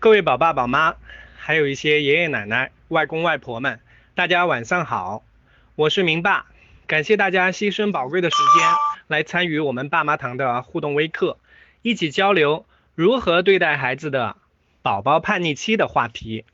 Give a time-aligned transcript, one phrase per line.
[0.00, 0.94] 各位宝爸宝妈，
[1.36, 3.80] 还有一些爷爷奶奶、外公外婆们，
[4.14, 5.24] 大家晚上好，
[5.74, 6.46] 我是明爸，
[6.86, 8.68] 感谢大家牺牲宝贵的时间
[9.08, 11.36] 来参与我们爸妈堂的互动微课，
[11.82, 12.64] 一起交流
[12.94, 14.36] 如何对待孩子的
[14.82, 16.44] 宝宝叛逆期的话题。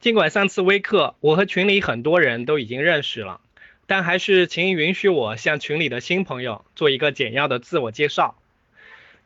[0.00, 3.42] 尽管上次微课我和群里很多人都已经认识了，
[3.86, 8.34] 但还是请允许我向群里的新朋友做一个简要的自我介绍。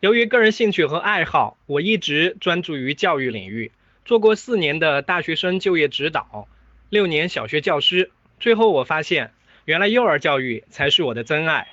[0.00, 3.72] 由于个人兴趣和爱好，我一直专注于教育领域，
[4.04, 6.46] 做过四年的大学生就业指导，
[6.90, 8.10] 六年小学教师。
[8.38, 9.32] 最后我发现，
[9.64, 11.68] 原来幼儿教育才是我的真爱。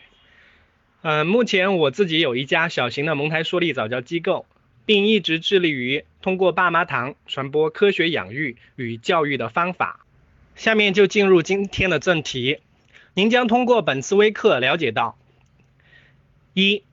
[1.02, 4.46] 嗯，目前我自己有一家小型的蒙台梭利早教机构，
[4.86, 10.06] 并一直致力于通过爸妈堂传播科学养育与教育的方法。
[10.56, 12.60] 下面就进入今天的正题，
[13.16, 15.18] 您将通过本次微课了解到：
[16.54, 16.84] 一。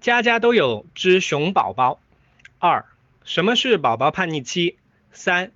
[0.00, 2.00] 家家都有只熊宝宝。
[2.58, 2.86] 二，
[3.24, 4.76] 什么是宝宝叛逆期？
[5.12, 5.52] 三，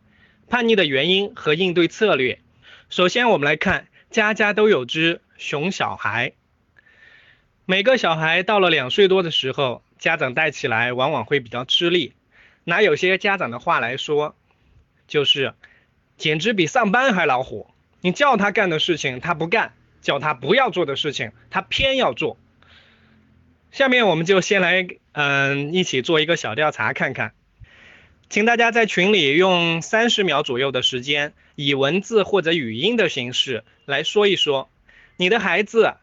[0.51, 2.41] 叛逆的原因和应对策略。
[2.91, 6.33] 首先，我们来看，家家都有只熊小孩。
[7.65, 12.13] 每个小孩到了两岁多的时候，家长带起来往往会比较吃力。
[12.65, 14.37] 拿有些家长的话来说，
[15.09, 15.55] 就是
[16.19, 17.71] 简直比上班还恼火。
[18.03, 22.37] 你叫他干的事情他不干，叫他不要做的事情他偏要做。
[23.75, 27.33] 下面我们就先来，嗯，一起做一个小调查看看，
[28.31, 34.71] 请大家在群里用三十秒左右的时间，以文字或者语音的形式来说一说，
[35.17, 35.95] 你的孩子，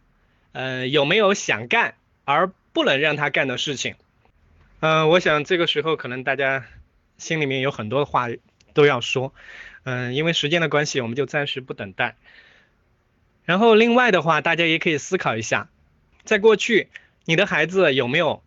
[0.51, 3.95] 嗯，有没有想干而不能让他干的事情？
[4.81, 6.65] 嗯，我想这个时候可能大家
[7.17, 8.27] 心里面有很多话
[8.73, 9.33] 都要说，
[9.83, 12.17] 嗯，因为时间的关系，我们就暂时不等待。
[13.45, 15.69] 然后另外的话，大家也可以思考一下，
[16.25, 16.89] 在过去。
[17.25, 18.43] 你的孩子有没有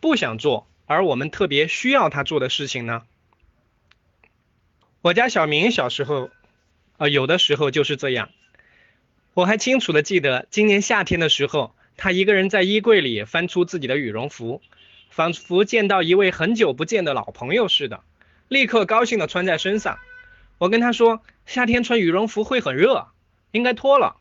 [0.00, 3.02] 不想做，而我们特别需要他做的事情呢？
[5.00, 6.30] 我家小明小时候，
[6.98, 8.30] 呃，有的时候就是这样。
[9.34, 14.62] 我还清楚的记得，今年夏天的时候，他一个人在衣柜里翻出自己的羽绒服，
[15.10, 18.02] 仿佛见到一位很久不见的老朋友似的，
[18.46, 19.98] 立刻高兴的穿在身上。
[20.58, 23.08] 我跟他说，夏天穿羽绒服会很热，
[23.50, 24.16] 应该脱了。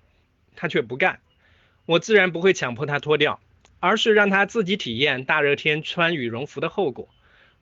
[0.56, 1.20] 他却不干，
[1.86, 3.40] 我自然不会强迫他脱掉。
[3.82, 7.10] 而是让他自己体验大热天穿羽绒服的后果。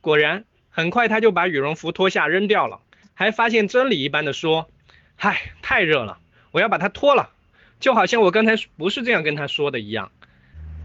[0.01, 2.81] 果然，很快他就把羽绒服脱下扔掉了，
[3.15, 4.69] 还发现真理一般的说
[5.17, 6.19] ：“嗨，太热了，
[6.51, 7.31] 我要把它脱了。”
[7.79, 10.11] 就好像我刚才不是这样跟他说的一样。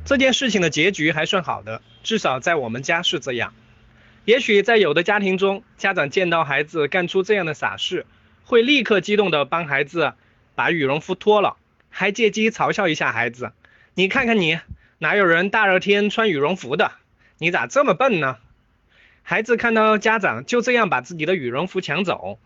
[0.05, 3.53] 这件事情的结局还算好的，至少在我们家是这样。
[4.25, 8.07] 也许在有的家庭中，家长见到孩子干出这样的傻事，
[8.45, 10.15] 会立刻激动地帮孩子
[10.55, 11.57] 把羽绒服脱了，
[11.91, 13.53] 还借机嘲笑一下孩子
[13.95, 14.59] ：“你看看你。”
[15.05, 16.93] 哪有人大热天穿羽绒服的？
[17.37, 18.39] 你咋这么笨呢？
[19.23, 22.39] 孩子看到家长就这样把自己的羽绒服抢走，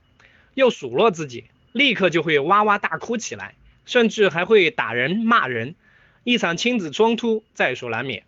[0.54, 3.54] 又数落自己，立刻就会哇哇大哭起来，
[3.84, 5.76] 甚至还会打人骂人，
[6.24, 8.24] 一场亲子冲突在所难免。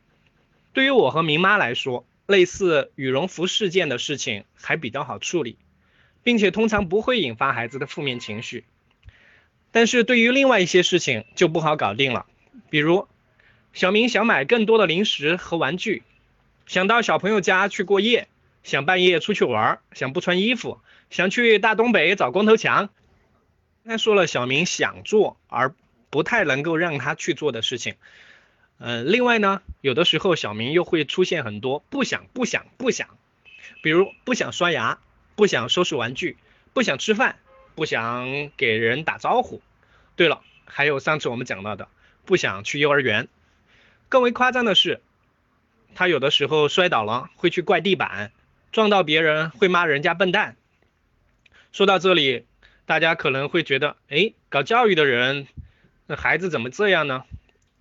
[0.74, 5.56] 对于我和明妈来说，类似羽绒服事件的事情还比较好处理，
[6.22, 8.62] 并且通常不会引发孩子的负面情绪。
[9.72, 12.26] 但是对于另外一些事情就不好搞定了，
[12.70, 13.08] 比如。
[13.72, 16.02] 小明想买更多的零食和玩具，
[16.66, 18.28] 想到小朋友家去过夜，
[18.64, 22.90] 想半夜出去玩，想不穿衣服，想去大东北找光头强。
[23.84, 25.72] 他说了小明想做而
[26.10, 27.94] 不太能够让他去做的事情。
[28.78, 33.08] 嗯，另外呢，有的时候小明又会出现很多不想、不想、不想，
[33.82, 34.98] 比如不想刷牙，
[35.36, 36.36] 不想收拾玩具，
[36.72, 37.36] 不想吃饭，
[37.74, 39.62] 不想给人打招呼。
[40.16, 41.88] 对了，还有上次我们讲到的，
[42.24, 43.28] 不想去幼儿园。
[44.10, 45.00] 更为夸张的是，
[45.94, 48.32] 他有的时候摔倒了会去怪地板，
[48.72, 50.56] 撞到别人会骂人家笨蛋。
[51.70, 52.44] 说到这里，
[52.86, 55.46] 大家可能会觉得，哎，搞教育的人，
[56.08, 57.22] 那孩子怎么这样呢？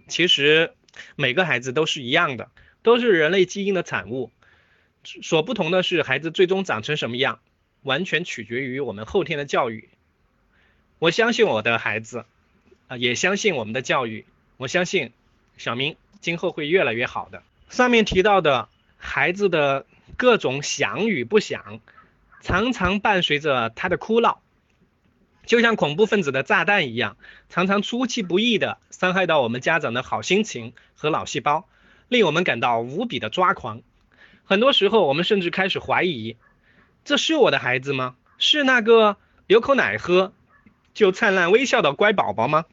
[0.07, 0.72] 其实
[1.16, 2.51] 每个孩子都是一样的，
[2.84, 4.31] 都是人类基因的产物。
[5.03, 7.39] 所不同的是，孩子最终长成什么样，
[7.81, 9.89] 完全取决于我们后天的教育。
[11.00, 12.25] 我相信我的孩子，
[12.88, 14.25] 啊，也相信我们的教育。
[14.57, 15.12] 我相信
[15.57, 15.95] 小明。
[16.21, 17.44] 今后会越来越好的。
[17.69, 18.68] 上面提到的
[18.98, 19.86] 孩子的
[20.18, 21.80] 各种想与不想，
[22.42, 24.42] 常常伴随着他的哭闹，
[25.45, 27.18] 就像恐怖分子的炸弹一样，
[27.50, 31.68] 常常出其不意的伤害到我们家长的好心情和脑细胞，
[32.07, 33.81] 令我们感到无比的抓狂。
[34.45, 36.38] 很多时候，我们甚至开始怀疑：
[37.06, 38.15] 这是我的孩子吗？
[38.39, 39.18] 是那个
[39.48, 40.33] 有口奶喝
[40.94, 42.65] 就灿烂微笑的乖宝宝吗？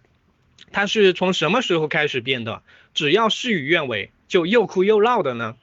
[0.72, 2.62] 他是从什么时候开始变的？
[2.94, 5.56] 只要事与愿违，就又哭又闹的呢？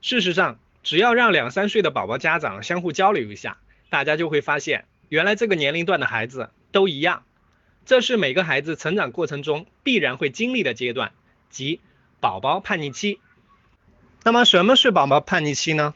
[0.00, 3.58] 事实上，只要让两三岁的宝宝家长相互交流一下，
[3.90, 7.24] 大家就会发现，原来这个年龄段的孩子都一样。
[7.84, 11.12] 这是每个孩子成长过程中必然会经历的阶段，
[11.50, 11.80] 即
[12.20, 13.20] 宝宝叛逆期。
[14.24, 15.94] 那么什么是宝宝叛逆期呢？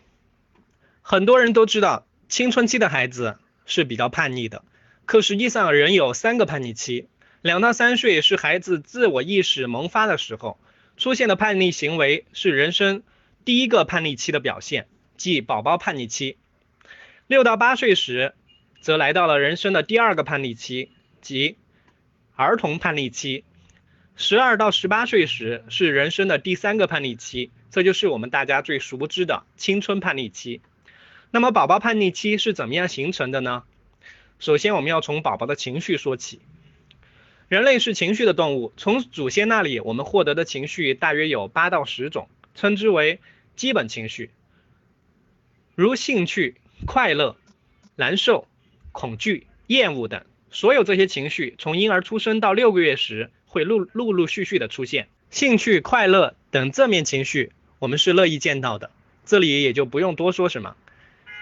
[1.02, 4.64] 很多人都知道，青春期的孩子是比较叛逆的，
[5.04, 7.08] 可实际上人有三个叛逆期。
[7.42, 10.58] 两到三岁是孩子自我意识萌发的时候，
[10.98, 13.02] 出现的叛逆行为是人生。
[13.46, 16.36] 第一个叛逆期的表现，即宝宝叛逆期。
[17.26, 18.34] 六到八岁时，
[18.82, 20.90] 则来到了人生的第二个叛逆期，
[21.22, 21.56] 即
[22.36, 23.44] 儿童叛逆期。
[24.16, 30.60] 十二到十八岁时是人生的第三个叛逆期，这就是我们大家最熟知的青春叛逆期。
[31.30, 33.62] 那么，宝宝叛逆期是怎么样形成的呢？
[34.38, 36.42] 首先，我们要从宝宝的情绪说起。
[37.50, 42.28] 人类是情绪的动物，从祖先那里我们获得的情绪大约有八到十种。
[42.54, 43.18] 称之为
[43.56, 44.30] 基本情绪，
[45.74, 46.54] 如兴趣、
[46.86, 47.36] 快乐、
[47.96, 48.46] 难受、
[48.92, 55.08] 恐惧、厌恶等，所有这些情绪从婴儿出生到六个月时会陆陆陆续续的出现。
[55.30, 57.50] 兴趣、快乐等正面情绪，
[57.80, 58.92] 我们是乐意见到的，
[59.26, 60.76] 这里也就不用多说什么。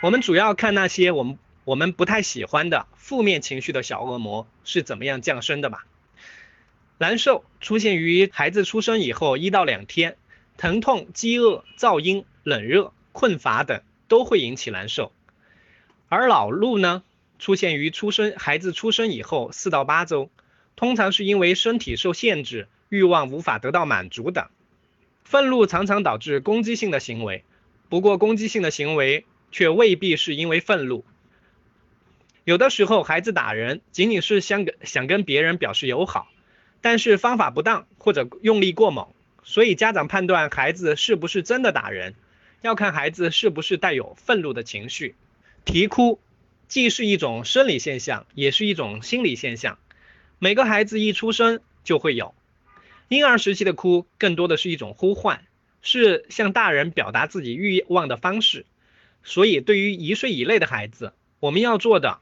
[0.02, 5.84] 我们主要看那些我们我们不太喜欢的负面情绪的小恶魔是怎么样降生的吧。
[6.98, 10.16] 难受出现于孩子出生以后一到两天。
[10.60, 15.12] 疼痛、饥饿、噪音、冷热、困乏等都会引起难受，
[16.08, 17.04] 而恼怒呢，
[17.38, 20.30] 出现于出生孩子出生以后四到八周，
[20.74, 24.48] 通常是因为身体受限制、欲望无法得到满足等。
[25.22, 27.44] 愤怒常常导致攻击性的行为，
[27.88, 31.04] 不过攻击性的行为却未必是因为愤怒。
[32.42, 36.26] 有的时候孩子打人仅仅是想跟想跟别人表示友好，
[36.80, 39.08] 但是方法不当或者用力过猛。
[39.44, 42.14] 所以家长判断孩子是不是真的打人，
[42.60, 45.14] 要看孩子是不是带有愤怒的情绪。
[45.64, 46.20] 啼哭
[46.66, 49.78] 既是一种生理现象，也是一种心理现象。
[50.38, 52.34] 每个孩子一出生就会有。
[53.08, 55.44] 婴儿时期的哭更多的是一种呼唤，
[55.80, 58.66] 是向大人表达自己欲望的方式。
[59.24, 62.18] 所以对于一岁以内的孩子，我们要做的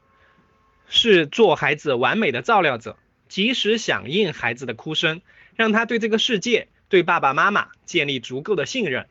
[0.87, 2.97] 是做孩子完美的照料者，
[3.29, 5.21] 及时响应孩子的哭声，
[5.55, 6.67] 让他对这个世界。
[6.89, 9.07] 对爸爸妈妈建立足够的信任。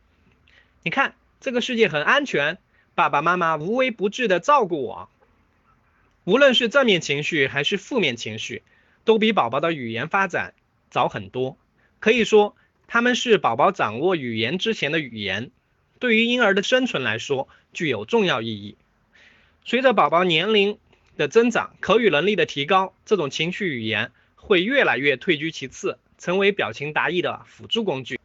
[0.82, 2.56] 你看，这个世界很安全，
[2.94, 5.10] 爸爸妈妈无微不至的照顾我。
[6.24, 8.62] 无论是正面情绪还是负面情绪，
[9.04, 10.54] 都比宝宝的语言发展
[10.90, 11.58] 早很多。
[12.00, 15.50] 可以说，他们是宝宝掌握语言之前的语言，
[15.98, 18.78] 对于婴儿的生存来说具有重要意义。
[19.66, 20.78] 随着宝宝年龄
[21.16, 25.98] 的增长，口语能力的提高，这种情绪语言会越来越退居其次。
[26.18, 28.18] 成为表情达意的辅助工具，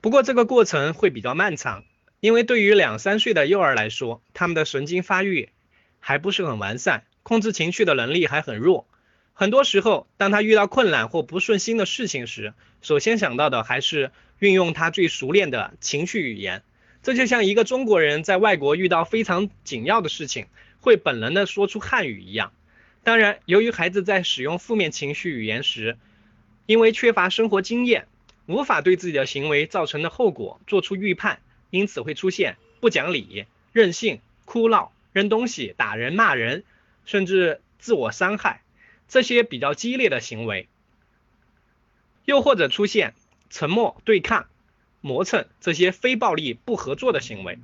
[0.00, 1.84] 不过这个过程会比较漫长，
[2.20, 5.50] 因为对于两三岁的幼儿来说，他们的神经发育
[6.00, 8.88] 还不是很完善，控制情绪的能力还很弱。
[9.34, 16.62] 很多时候，当他遇到困难或不顺心的事情时，首先想到的还是运用他最熟练的情绪语言。
[17.02, 20.46] 这就像一个中国人在外国遇到非常紧要的事情，
[20.86, 22.52] 会本能的说出汉语一样。
[23.02, 25.98] 当然，由于孩子在使用负面情绪语言时，
[26.64, 28.06] 因为缺乏生活经验，
[28.46, 31.40] 无法对自己的行为造成的后果做出预判，
[31.70, 36.62] 因此会出现不讲理、任性、哭闹、扔东西、打人、骂人，
[37.04, 38.62] 甚至自我伤害
[39.08, 40.68] 这些比较激烈的行为，
[42.24, 43.14] 又或者出现
[43.50, 44.46] 沉默、对抗、
[45.00, 47.58] 磨蹭这些非暴力不合作的行为。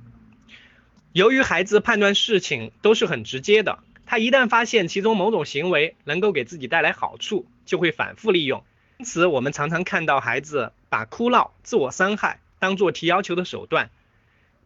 [1.13, 3.77] 由于孩子判断事情都是很直接的，
[4.07, 8.63] 他一旦发现其中某种行为能够给自己带来好处，就会反复利用。
[8.97, 13.91] 因此，我们常常看到孩子把哭闹、自我伤害当做提要求的手段，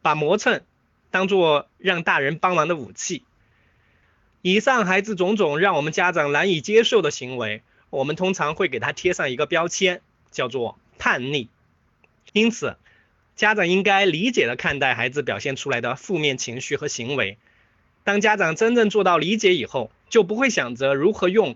[0.02, 0.62] 把磨蹭
[1.12, 3.24] 当做让大人帮忙的武器。
[4.42, 10.02] 以上孩子种种让我们家长难以接受的行为，我们通常会给他贴上一个标签，
[10.32, 11.50] 叫做叛逆。
[12.32, 12.78] 因此，
[13.38, 17.38] 家长应该理解的看待孩子表现出来的负面情绪和行为。
[18.04, 21.56] 当家长真正做到理解以后，就不会想着如何用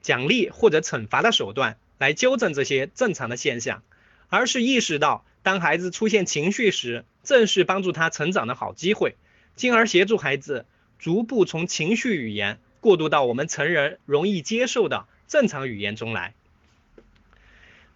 [0.00, 1.76] 奖励或者惩罚的手段。
[1.98, 3.82] 来纠正这些正常的现象，
[4.30, 9.16] 而是意识到当孩子出现情绪时，正是帮助他成长的好机会，
[9.54, 10.64] 进而协助孩子
[10.98, 16.32] 逐步从情绪语言过渡到我们成人容易接受的正常语言中来。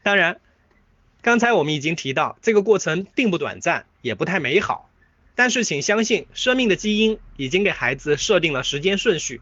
[0.03, 0.39] 当然，
[1.25, 4.91] 刚才我们已经提到，这个过程并不短暂，也不太美好，
[5.35, 9.41] 但是请相信，生命的基因已经给孩子设定了时间顺序，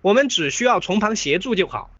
[0.00, 1.90] 我们只需要从旁协助就好。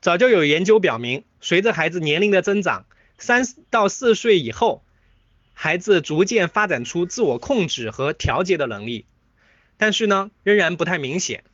[0.00, 2.86] 早就有研究表明，随着孩子年龄的增长，
[3.18, 4.82] 三到四岁以后，
[5.52, 9.04] 孩子逐渐发展出自我控制和调节的能力，
[9.76, 11.44] 但是呢，仍然不太明显。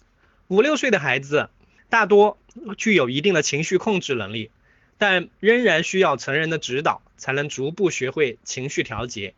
[0.47, 1.51] 五六岁的孩子
[1.89, 2.39] 大多
[2.79, 4.53] 具有一定的情绪控制能力，
[5.01, 9.33] 但仍然需要成人的指导，才能逐步学会情绪调节。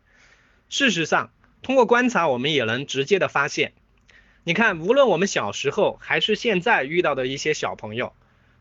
[0.67, 3.71] 事实上，通过观察，我们也能直接的发现，
[4.43, 8.11] 你看，无论我们小时候还是现在遇到的一些小朋友，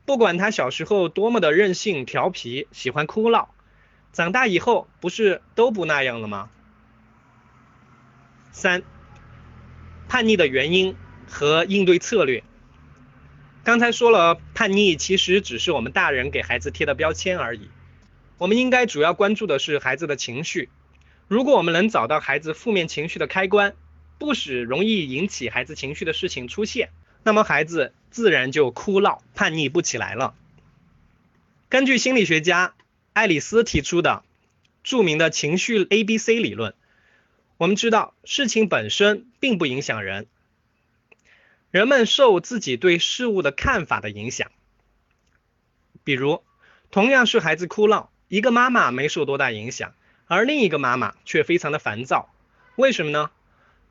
[0.04, 3.52] 不管他小时候多么的任性、调皮、喜欢哭闹。
[4.12, 6.50] 长大以后不是都不那样了吗？
[8.52, 8.84] 三、
[10.06, 10.94] 叛逆的原因
[11.26, 12.44] 和应对策略。
[13.64, 17.68] 刚才说了，叛逆其实只是我们大人给孩子贴的标签而已。
[18.38, 20.68] 我们应该主要关注的是孩子的情绪。
[21.28, 23.74] 如果我们能找到孩子负面情绪的开关，
[24.18, 26.90] 不使容易引起孩子情绪的事情出现，
[27.22, 30.34] 那么孩子自然就哭闹、叛逆不起来了。
[31.68, 32.74] 根据心理学家。
[33.14, 34.22] 爱丽丝提出的
[34.82, 36.72] 著名的情绪 A B C 理论，
[37.58, 40.28] 我们知道事情本身并不影响人，
[41.72, 44.52] 人们受自己对事物的看法的影响。
[46.04, 46.42] 比如，
[46.90, 49.94] 同样是孩子哭闹，一个妈妈没受多大影响，
[50.26, 52.28] 而另一个妈妈却非常的烦躁。
[52.76, 53.30] 为什么呢？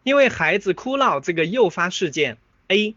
[0.03, 2.95] 因为孩子哭闹这个诱发事件 A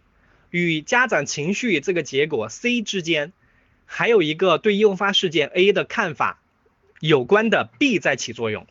[0.50, 3.32] 与家长情绪这个结果 C 之间。
[3.86, 6.40] 还有一个对诱发事件 A 的看法
[7.00, 8.66] 有关的 B 在起作用。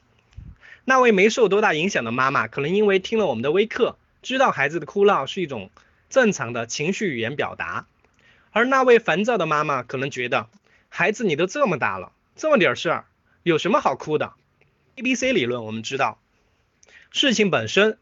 [0.86, 5.70] 那位没受多大影响的妈妈，可能因为听了我们的微课，知道孩子的哭闹是一种
[6.14, 7.88] 正常的情绪语言表达；
[8.52, 10.48] 而那位烦躁的妈妈，可能觉得
[10.88, 13.06] 孩子你都这么大了，这么点事儿，
[13.42, 14.34] 有什么好哭的
[14.96, 16.20] ？A B C 理论我们知道，
[17.10, 17.98] 事情本身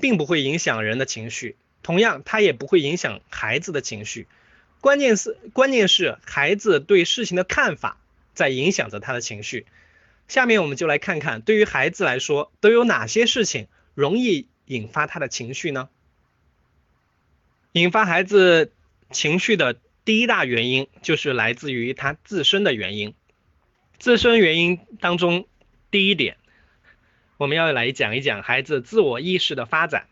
[0.00, 4.26] 并不会影响人的情绪，同样它也不会影响孩子的情绪。
[4.80, 7.98] 关键是，关键是孩子对事情的看法
[8.32, 9.66] 在影响着他的情绪。
[10.28, 15.90] 下面我们就来看看，对于孩子来说，都有哪些事情容易引发他的情绪呢？
[17.74, 18.70] 引发孩子
[19.10, 23.14] 情绪的第一大原因，就是来自于他自身的原因。
[23.98, 25.48] 自身原因当中，
[25.90, 26.36] 第一点，
[27.36, 30.06] 我们要来讲一讲孩子自我意识的发展。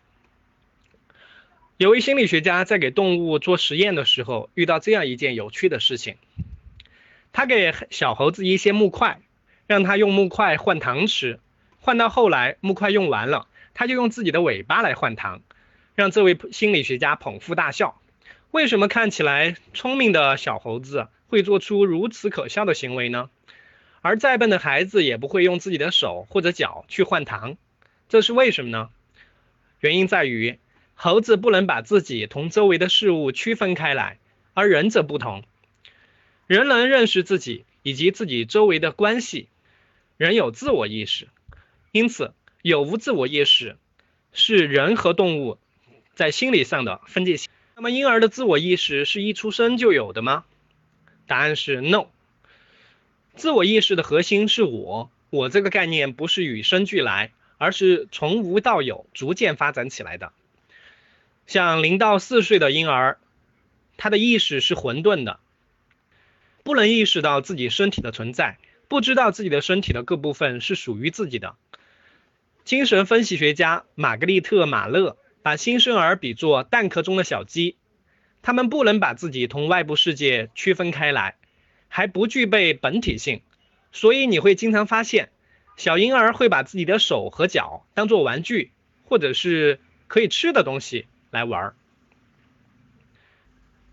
[1.76, 6.16] 有位心理学家在给动物做实验的时候，遇到这样一件有趣的事情。
[7.32, 9.20] 他给小猴子一些木块，
[9.68, 11.38] 让他用木块换糖吃。
[11.78, 15.42] 换到后来，木块用完了，他就用自己的尾巴来换糖，
[15.94, 18.00] 让这位心理学家捧腹大笑。
[18.50, 23.30] 为什么看起来聪明的小猴子会做出如此可笑的行为呢？
[24.00, 27.56] 而再笨的孩子也不会用自己的手或者脚去换糖，
[28.08, 28.90] 这是为什么呢？
[29.80, 30.58] 原因在于。
[30.94, 34.18] 猴子不能把自己同周围的事物区分开来，
[34.54, 35.42] 而人则不同。
[36.46, 39.48] 人能认识自己以及自己周围的关系，
[40.16, 41.26] 人有自我意识。
[41.90, 43.78] 因此，有无自我意识
[44.32, 45.58] 是人和动物
[46.14, 47.50] 在心理上的分界线。
[47.74, 50.44] 那么，婴儿的自我意识是一出生就有的吗？
[51.26, 52.06] 答案是 no。
[53.34, 60.32] 自我意识的核心是我，我这个概念不是与生俱来，而是从无到有逐渐发展起来的。
[61.46, 63.18] 像零到四岁的婴儿，
[63.96, 65.40] 他的意识是混沌的，
[66.62, 71.56] 不能意识到自己身体的存在，不知道自己的身体的各部分是属于自己的。
[72.64, 77.76] 精神分析学家玛格丽特·马勒把新生儿比作蛋壳中的小鸡，
[78.42, 81.36] 他们不能把自己同外部世界区分开来，
[81.88, 83.42] 还不具备本体性，
[83.90, 85.30] 所以你会经常发现，
[85.76, 88.70] 小婴儿会把自己的手和脚当做玩具，
[89.04, 91.06] 或者是可以吃的东西。
[91.32, 91.74] 来玩儿。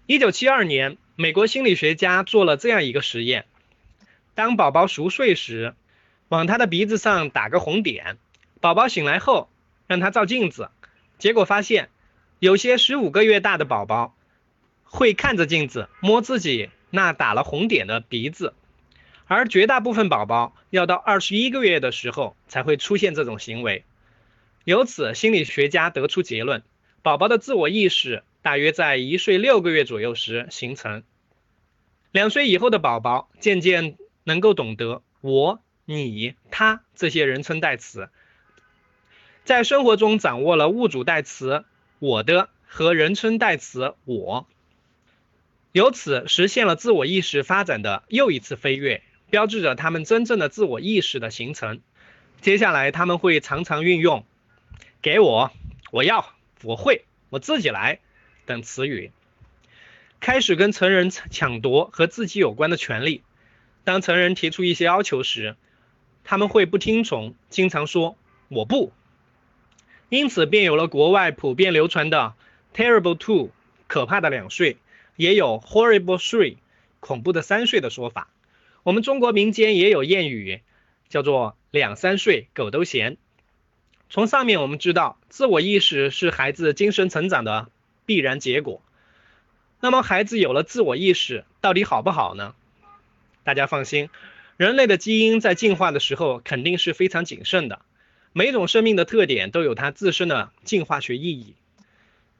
[0.06, 3.46] 一九七二年，美国心理学家做了这样一个实验：
[4.36, 5.74] 当宝宝熟睡时，
[6.27, 8.18] 往他的鼻子上打个红点；
[8.60, 9.50] 宝宝醒来后，
[9.88, 10.70] 让他照镜子。
[11.19, 11.89] 结果发现，
[12.39, 14.15] 有些十五个月大的宝宝
[14.83, 18.53] 会看着镜子摸自己那打了红点的鼻子，
[19.27, 23.83] 而绝大部分宝宝要到二十一个月的时候才会出现这种行为。
[24.63, 26.63] 由此，心理学家得出结论。
[27.01, 31.03] 宝宝的自我意识大约在一岁六个月左右时形成。
[32.11, 38.09] 两岁以后的宝宝渐渐能够懂得“我”“你”“他”这些人称代词，
[39.50, 41.65] 在生活中掌握了物主代词
[41.98, 44.46] “我的”和人称代词“我”，
[45.74, 49.01] 由此实现了自我意识发展的又一次飞跃，
[49.32, 51.82] 标志着他们真正的自我意识的形成。
[52.41, 54.24] 接下来他们会常常运用
[55.01, 55.51] “给我
[55.89, 56.32] ”“我要”。
[56.62, 58.01] 我会，我自己来
[58.46, 59.12] 等词语，
[60.20, 63.24] 开始跟成人抢夺和自己有关的权利。
[63.84, 65.56] 当成人提出一些要求时，
[66.24, 68.15] 他们会不听从，经常说
[68.50, 68.94] “我不”，
[70.10, 72.34] 因此便有了国外普遍流传的
[72.75, 73.51] “terrible two”
[73.88, 74.78] 可怕的两岁，
[75.16, 76.58] 也有 “horrible three”
[77.00, 78.28] 恐怖的三岁的说法。
[78.84, 80.62] 我们中国民间也有谚语，
[81.10, 83.18] 叫做“两三岁狗都嫌”。
[84.10, 87.70] 从上面我们知道，自我意识是孩子精神成长的
[88.08, 88.82] 必然结果。
[89.80, 92.56] 那么，孩子有了自我意识，到底好不好呢？
[93.44, 94.10] 大家放心。
[94.58, 97.80] 人类的基因在进化的时候肯定是非常谨慎的，
[98.33, 101.55] 每种生命的特点都有它自身的进化学意义。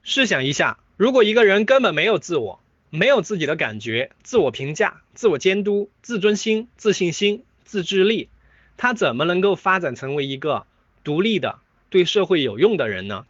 [0.04, 8.30] 试想一下，如果一个人根本没有自我，没有自己的感觉、自我评价、自我监督、自尊心、自信心、自制力，
[8.78, 10.66] 他怎么能够发展成为一个
[11.04, 13.26] 独立的、对社会有用的人呢？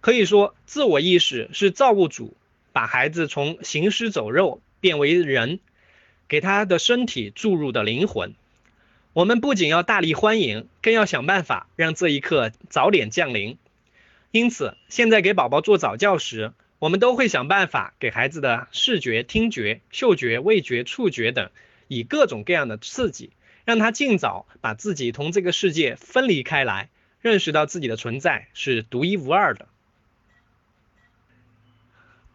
[0.00, 2.36] 可以说，自我意识是造物主
[2.72, 5.60] 把孩子从行尸走肉变为人。
[6.28, 8.34] 给他的身体注入的灵魂，
[9.14, 13.56] 我们不仅要大力欢迎，更要想办法让这一刻早点降临。
[14.30, 21.50] 因此，现在给宝宝做早教时，我们都会想办法给孩子的视觉、听觉、嗅觉、味觉、触觉等，
[21.88, 23.30] 以各种各样的刺激，
[23.64, 26.90] 让他尽早把自己同这个世界分离开来，
[27.22, 29.66] 认识到自己的存在是独一无二的。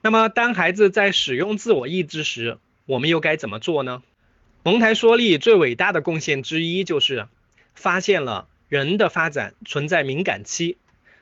[0.02, 4.04] 那么，当孩子在使用自我意志时，我们又该怎么做呢？
[4.66, 7.28] 蒙台梭利最伟大的贡献之一就是
[7.76, 10.78] 发现了人的发展存在敏感期。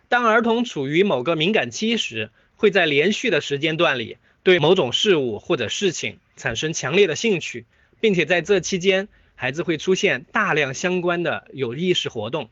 [0.10, 7.66] 当儿童处于某个敏感期时，会在连续的时间段里对某种事物或者事情产生强烈的兴趣，
[8.00, 12.52] 并且在这期间，孩子会出现大量相关的有意识活动。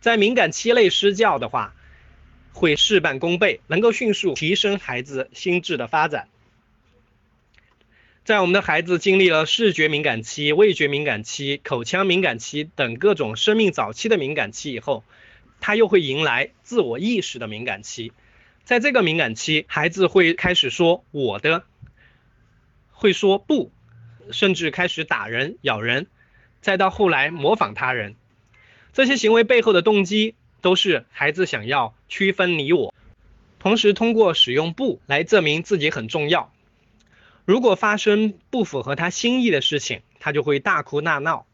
[0.00, 1.74] 在敏感期内施教的话，
[2.54, 6.28] 会事半功倍，能够迅速提升孩子心智的发展。
[8.30, 15.02] 在我们的孩子经历了视觉敏感期、味觉敏感期、口腔敏感期等各种生命早期的敏感期以后，
[15.58, 18.12] 他又会迎来自我意识的敏感期。
[18.62, 21.64] 在这个敏感期，孩子会开始说“我的”，
[22.94, 23.72] 会说“不”，
[24.30, 26.06] 甚至开始打人、咬人，
[26.60, 28.14] 再到后来模仿他人。
[28.92, 32.94] 这些行为背后的动机都是孩子想要区分你我，
[33.58, 36.52] 同时通过使用“不”来证明自己很重要。
[37.44, 41.46] 如果发生不符合他心意的事情，他就会大哭大闹。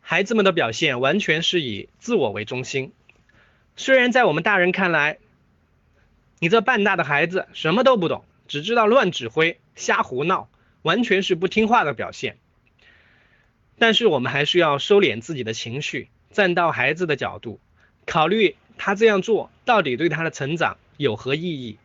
[0.00, 2.92] 孩子们的表现完全是以自我为中心。
[3.76, 5.18] 虽然在我们大人看来，
[6.38, 10.48] 你这半大的孩子什么都不懂，只知道乱指挥、瞎胡闹，
[10.82, 12.38] 完全是不听话的表现。
[13.78, 17.60] 但是我们还是要收敛自己的情绪，站到孩子的角度，
[18.06, 21.78] 考虑他这样做到底对他的成长有何意义，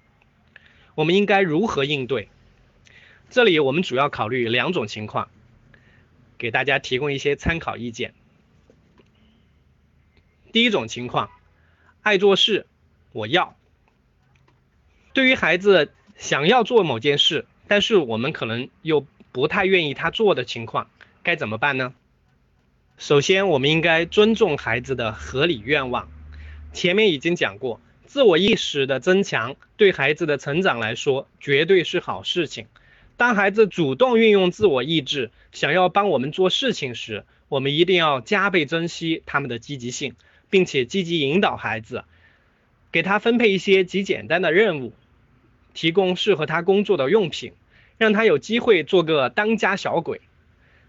[0.96, 2.30] 我们应该如何应对。
[3.34, 5.28] 这里我们主要考虑两种情况，
[6.38, 8.14] 给大家提供一些参考意见。
[10.52, 11.32] 第一种情况，
[12.04, 12.68] 爱做事，
[13.12, 13.58] 我要。
[15.14, 20.88] 对于孩子想要做某件事，但是我们可能又不太愿意他做的情况，
[21.24, 21.96] 该怎么办呢？
[23.00, 26.08] 首先，我们应该尊重孩子的合理愿望。
[26.72, 32.68] 前面已经讲过，自我意识的增强对孩子的成长来说，绝对是好事情。
[33.16, 40.16] 当孩子主动运用自我意志，想要帮我们做事情时，我们一定要加倍珍惜他们的积极性，
[40.50, 42.06] 并且积极引导孩子，
[42.92, 44.94] 给他分配一些极简单的任务，
[45.74, 47.54] 提供适合他工作的用品，
[47.98, 50.20] 让他有机会做个当家小鬼。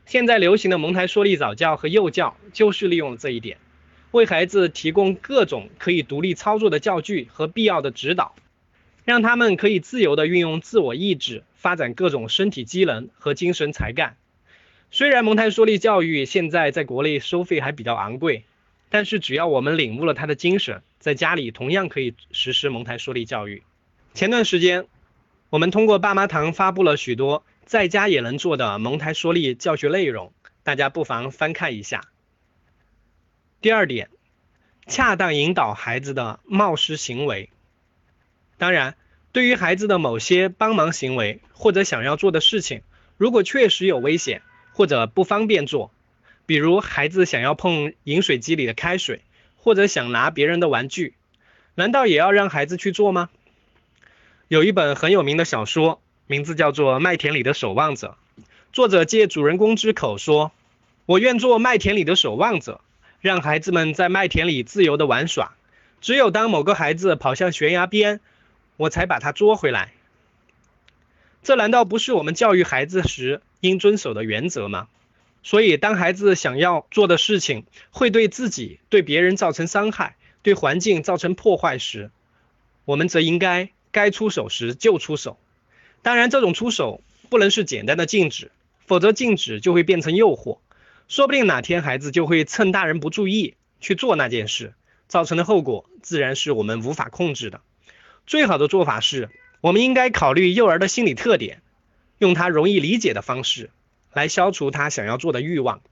[0.07, 3.59] 现在流行的蒙台梭利早教和幼教就是利用了这一点，
[4.11, 8.35] 为孩子提供各种可以独立操作的教具和必要的指导。
[9.05, 14.17] 让他们可以自由地运用自我意志，发展各种身体机能和精神才干。
[14.90, 18.45] 虽然蒙台梭利教育现在在国内收费还比较昂贵，
[18.88, 23.62] 但是只要我们领悟了他的精神，在家里同样可以实施蒙台梭利教育。
[24.14, 24.87] 前段时间，
[25.51, 32.09] 我们通过爸妈堂发布了许多在家也能做的蒙台梭利教学内容，大家不妨翻看一下。
[33.61, 34.09] 第二点，
[34.87, 37.51] 恰当引导孩子的冒失行为。
[38.57, 38.95] 当然，
[39.33, 42.83] 对于孩子的某些帮忙行为或者想要做的事情，
[43.17, 45.90] 如果确实有危险或者不方便做，
[46.47, 49.23] 比如孩子想要碰饮水机里的开水，
[49.57, 51.14] 或者想拿别人的玩具，
[51.75, 53.29] 难道也要让孩子去做吗？
[54.47, 58.17] 有一本很有名的小说，名字叫做《麦田里的守望者》，
[58.73, 60.53] 作者借主人公之口说
[61.07, 62.81] ：“我愿做麦田里的守望者，
[63.21, 65.55] 让孩子们在麦田里自由地玩耍。
[66.01, 68.21] 只有当某个孩子跑向悬崖边。”
[68.77, 69.93] 我才把他捉回来，
[71.43, 74.89] 这难道不是我们教育孩子时应遵守的原则吗？
[75.43, 82.11] 所以，当孩子想要做的事情会对自己、对别人造成伤害，对环境造成破坏时，
[82.87, 85.39] 我们则应该该出手时就出手。
[86.01, 88.51] 当然，这种出手不能是简单的禁止，
[88.87, 90.59] 否则禁止就会变成诱惑，
[91.09, 94.73] 说不定哪天孩子就会趁大人不注意去做那件事，
[95.09, 97.61] 造成的后果自然是我们无法控制的。
[98.27, 99.29] 最好的做法是，
[99.61, 101.63] 我们应该考虑幼儿的心理特点，
[102.19, 103.71] 用他容易理解的方式。
[104.13, 105.83] 来消除他想要做的欲望，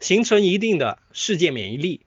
[0.00, 2.02] 形成一定的世界免疫力。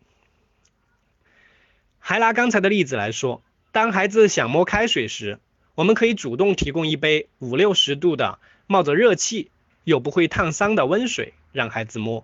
[1.97, 5.39] 还拿刚才的例子来说，当孩子想摸开水时，
[5.73, 8.37] 我们可以主动提供一杯五六十度的
[8.67, 9.49] 冒着热气
[9.83, 12.23] 又不会烫伤的温水让孩子摸，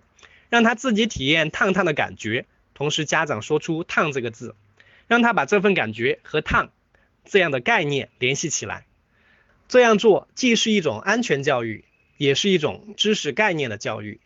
[0.49, 2.45] 让他自己体验烫烫的感觉。
[2.75, 4.55] 同时，家长说出“烫”这个字，
[5.07, 6.69] 让他把这份感觉和“烫”
[7.27, 8.85] 这样的概念联系起来。
[9.67, 11.83] 这样做既是一种安全教育。
[12.17, 14.19] 也是一种知识概念的教育。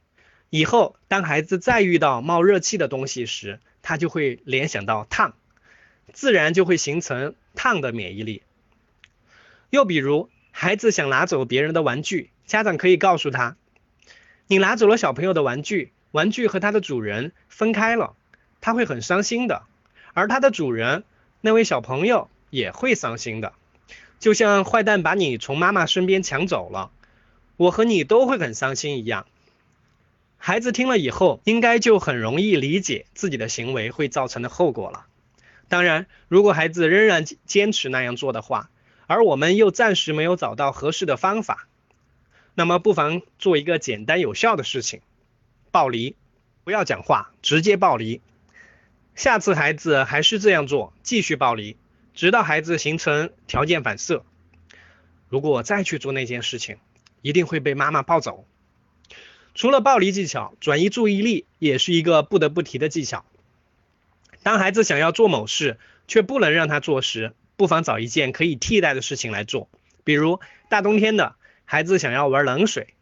[0.50, 5.34] 以后当孩子再遇到冒热气的东西时，他就会联想到烫，
[6.14, 8.44] 自然就会形成烫的免疫力。
[9.72, 13.58] 又比如，孩子想拿走别人的玩具，家长可以告诉他
[14.48, 18.16] ：“你拿走了小朋友的玩具，玩具和他的主人分开了，
[18.62, 19.64] 他会很伤心的。
[20.14, 21.04] 而他的主人，
[21.42, 23.54] 那位小朋友也会伤心的。
[24.20, 26.92] 就像坏蛋把你从妈妈身边抢走了。”
[27.58, 29.28] 我和你都会很伤心一样，
[30.40, 35.06] 孩子听了以后，应该就很容易理解自己的行为会造成的后果了。
[35.68, 38.72] 当然，如果孩子仍然坚持那样做的话，
[39.06, 41.68] 而我们又暂时没有找到合适的方法，
[42.56, 45.02] 那么不妨做一个简单有效的事情：
[45.70, 46.16] 抱离，
[46.64, 48.22] 不要讲话，直接抱离。
[49.14, 51.78] 下次孩子还是这样做，继续抱离，
[52.14, 54.24] 直到孩子形成条件反射。
[55.30, 56.78] 如果我再去做那件事情，
[57.22, 58.46] 一定会被妈妈抱走。
[59.54, 63.26] 除了暴力技巧，转移注意力也是一个不得不提的技巧。
[64.44, 69.70] 当孩子想要做某事，却不能让他做时，不妨找一件可以替代的事情来做。
[70.04, 72.96] 比如大冬天的，孩子想要玩冷水，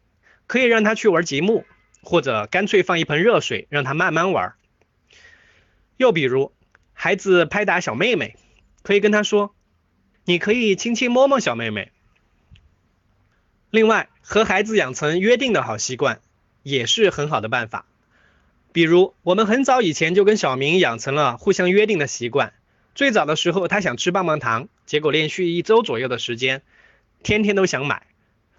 [0.46, 1.64] 可以让他去玩积木，
[2.02, 4.54] 或者干脆放一盆热水让他慢慢玩。
[5.96, 6.52] 又比如
[6.92, 8.36] 孩子拍打小妹妹，
[8.82, 9.54] 可以跟他说
[10.24, 11.90] ：“你可以轻轻摸摸小妹妹。”
[13.70, 16.20] 另外，和孩子养成约定的好习惯，
[16.62, 17.86] 也是很好的办法。
[18.72, 22.52] 比如，我们很早以前就跟小明养成了互相约定的习惯。
[22.94, 26.62] 最早的时候，他想吃棒棒糖，结果连续一周左右的时间，
[27.22, 28.06] 天天都想买。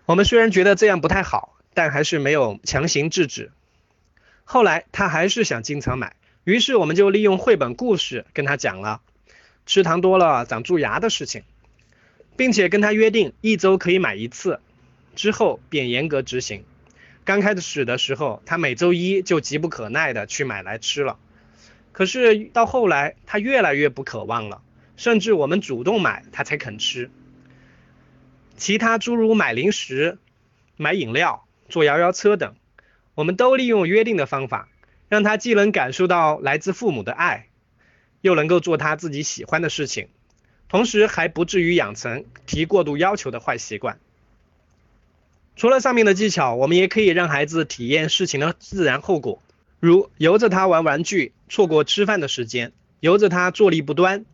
[0.05, 3.51] 我们虽然觉得这样不太好，但还是没有强行制止。
[4.43, 9.01] 后来他还是想经常买，于是我们就利用绘本故事跟他讲了
[9.65, 11.43] 吃糖多了长蛀牙的事情，
[12.35, 14.59] 并且跟他约定一周可以买一次。
[15.15, 16.63] 之后便严格执行。
[17.23, 21.19] 刚开始的时候，他每周一就急不可耐的去买来吃了。
[21.91, 24.61] 可是到后来，他越来越不渴望了，
[24.97, 27.11] 甚至我们主动买他才肯吃。
[28.55, 30.17] 其他诸如买零食、
[30.77, 32.55] 买饮料、坐摇摇车等，
[33.13, 34.69] 我们都利用约定的方法，
[35.09, 37.47] 让他既能感受到来自父母的爱，
[38.21, 40.07] 又能够做他自己喜欢的事情，
[40.69, 43.99] 同时还不至于养成提过度要求的坏习惯。
[45.55, 49.41] 除了上面的技巧，我们也可以让孩子体验事情的自然后果，
[49.79, 54.25] 如由着他玩玩具，错过吃饭的时间；由着他坐立不端，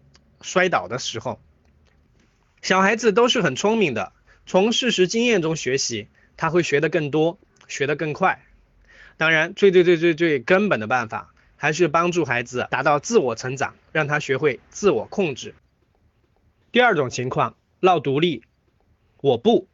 [0.41, 1.39] 摔倒的时候。
[2.61, 4.13] 小孩子都是很聪明的，
[4.45, 8.43] 从事实经验中学习，他会学得更多，学得更快。
[9.17, 15.53] 当然，最最最最最根本的办法，还是帮助孩子达到自我成长，让他学会自我控制。
[16.71, 18.43] 第二种情况，闹独立，
[19.21, 19.67] 我不。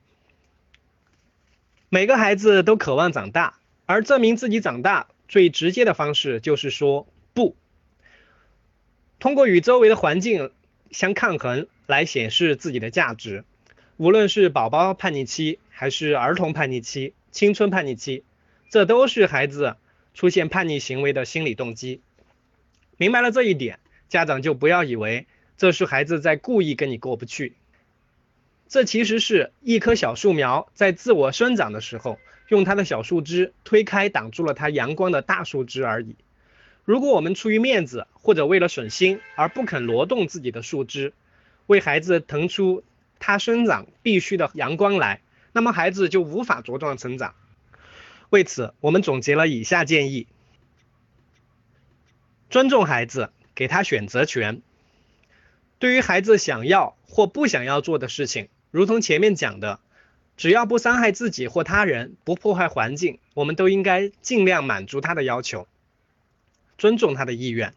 [1.90, 7.56] 每个孩子都渴望长大，而证明自己长大最直接的方式就是说不。
[9.20, 10.52] 通过与周围的环境
[10.92, 13.44] 相抗衡来显示自己的价值。
[13.98, 18.24] 无论是宝宝叛逆期，还是儿童叛逆期、青春叛逆期，
[18.70, 19.78] 这都是孩子
[20.14, 22.02] 出现叛逆行为的心理动机。
[22.98, 27.54] 明白了这一点，家长就不要以为这是孩子在故意跟你过不去。
[28.68, 36.16] 这其实是一棵小树苗在自我生长的时候，用它的小树枝推开挡住了它阳光的大树枝而已。
[36.86, 41.14] 如果我们出于面子或者为了省心而不肯挪动自己的树枝，
[41.68, 42.84] 为孩子腾出
[43.20, 45.22] 它生长必须的阳光来，
[45.52, 47.36] 那么孩子就无法茁壮成长。
[48.34, 50.26] 为此，我们总结了以下建议：
[52.50, 54.64] 尊重孩子，给他选择权。
[55.78, 59.80] 对于孩子想要或不想要做的事情，如同前面讲的，
[60.36, 65.68] 只要不伤害自己或他人，不破坏环境，我们都应该尽量满足他的要求，
[66.80, 67.76] 尊重他的意愿。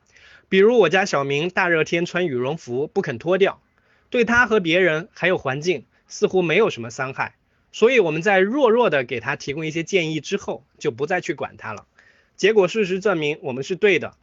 [0.49, 3.61] 比如我家小明大热天穿羽绒服不肯脱掉，
[4.09, 7.35] 对他和别人还有环境似乎没有什么伤害，
[7.77, 11.87] 所以我们在弱弱的给他提供一些建议之后，就不再去管他了。
[12.35, 14.15] 结果事实证明我们是对的。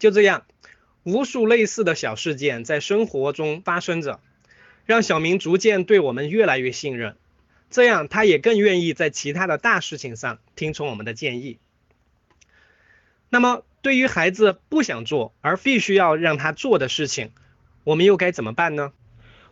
[0.00, 0.46] 就这样，
[1.04, 4.18] 无数类似的小事件在生活中发生着，
[4.84, 7.14] 让小明逐渐对我们越来越信任，
[7.70, 11.60] 这样他也更愿意在其他的大事情上听从我们的建议。
[13.28, 17.30] 那么，对于孩子不想做而必须要让他做的事情，
[17.84, 18.92] 我们又该怎么办呢？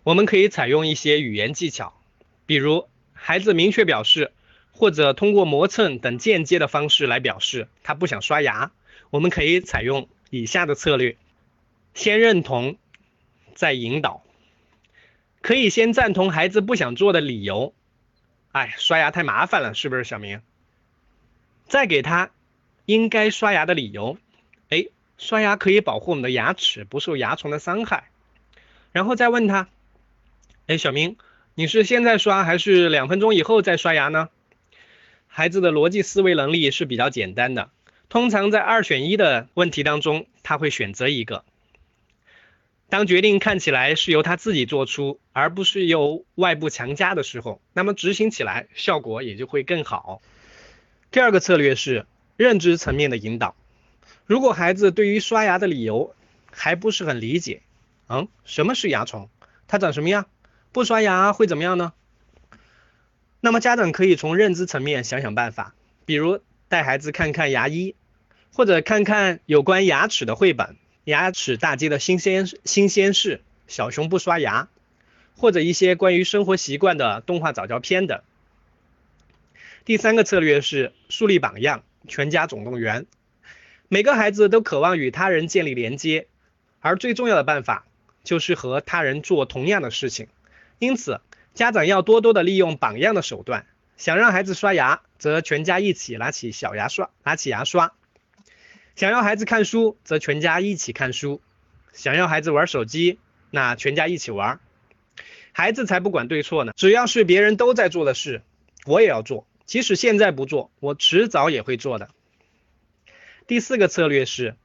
[0.03, 1.95] 我们可以采用一些语言技巧，
[2.45, 2.89] 比如
[3.23, 4.33] 孩子明确表示，
[4.73, 8.73] 或者通过磨蹭等间接的方式来表示他不想刷牙。
[9.11, 11.17] 我们可以采用以下的策略：
[11.95, 12.77] 先认同，
[13.55, 14.25] 再引导。
[15.43, 17.75] 可以先赞同孩子不想做的理由，
[18.53, 20.41] 哎，刷牙太麻烦了，是不是小明？
[21.69, 22.31] 再给他。
[22.87, 24.19] 应该刷牙的理由，
[24.69, 28.11] 哎，刷牙可以保护我们的牙齿不受牙虫的伤害。
[28.91, 29.69] 然后再问他，
[30.67, 31.17] 哎，小明，
[31.55, 34.29] 你是现在刷还是两分钟以后再刷牙呢？
[35.27, 37.71] 孩子的逻辑思维能力是比较简单的，
[38.09, 41.45] 通常在二选一的问题当中，他会选择一个。
[42.89, 50.21] 当决定看起来是由他自己做出，而不是由外部强加的时候，那么执行起来效果也就会更好。
[51.11, 52.07] 第二个策略是。
[52.37, 53.55] 认知层面的引导，
[54.25, 56.15] 如果孩子对于刷牙的理由
[56.51, 57.61] 还不是很理解，
[58.09, 59.29] 嗯，什么是牙虫？
[59.69, 60.25] 它长什么样？
[60.73, 61.93] 不刷牙会怎么样呢？
[63.41, 67.95] 那么家长可以从认知层面想想办法，比如带孩子看看牙医，
[68.53, 70.67] 或者看看有关牙齿的绘本，
[71.05, 74.69] 《牙齿大街的新鲜新鲜事》，小熊不刷牙，
[75.37, 78.21] 或者一些关于生活习惯的动画早教片等。
[79.85, 81.83] 第三个策略是树立榜样。
[82.09, 83.05] 全家总动员，
[83.89, 86.29] 每个孩子都渴望与他人建立连接，
[86.81, 87.85] 而最重要的办法
[88.25, 90.27] 就是和他人做同样的事情。
[90.81, 91.21] 因此，
[91.55, 93.67] 家长要多多的利用榜样的手段。
[93.97, 97.93] 想让孩子刷牙，则全家一起拿起小牙刷，拿起牙刷；
[98.97, 101.43] 想要孩子看书，则全家一起看书；
[101.93, 103.19] 想要孩子玩手机，
[103.51, 104.59] 那全家一起玩。
[105.53, 108.41] 孩子才不管对错呢，只要是别人都在做的事，
[108.87, 109.47] 我也要做。
[109.67, 112.09] 即使现在不做，我迟早也会做的。
[113.47, 114.57] 第四个策略是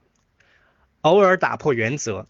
[1.02, 2.26] 偶尔打破原则，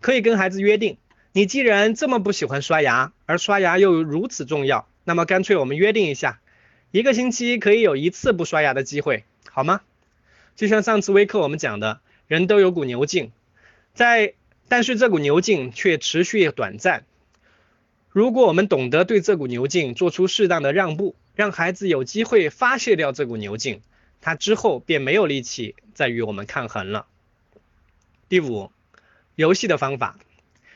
[0.00, 0.98] 可以跟孩子约定：
[1.34, 6.40] 你既然这么不喜欢刷牙，而刷牙又如此重要，那么干脆我们约定一下，
[6.90, 9.80] 一个星期可以有一次不刷牙的机会，好吗？
[10.56, 13.32] 就像上次微课我们讲的，人都有股牛劲，
[13.94, 14.34] 在
[14.68, 17.04] 但是这股牛劲却持续短暂。
[18.10, 23.80] 如果我们懂得对这股牛劲做出适当的让步，让孩子有机会发泄掉这股牛劲，
[24.20, 27.06] 他之后便没有力气再与我们抗衡了。
[28.28, 28.70] 第五，
[29.34, 30.18] 游戏的方法，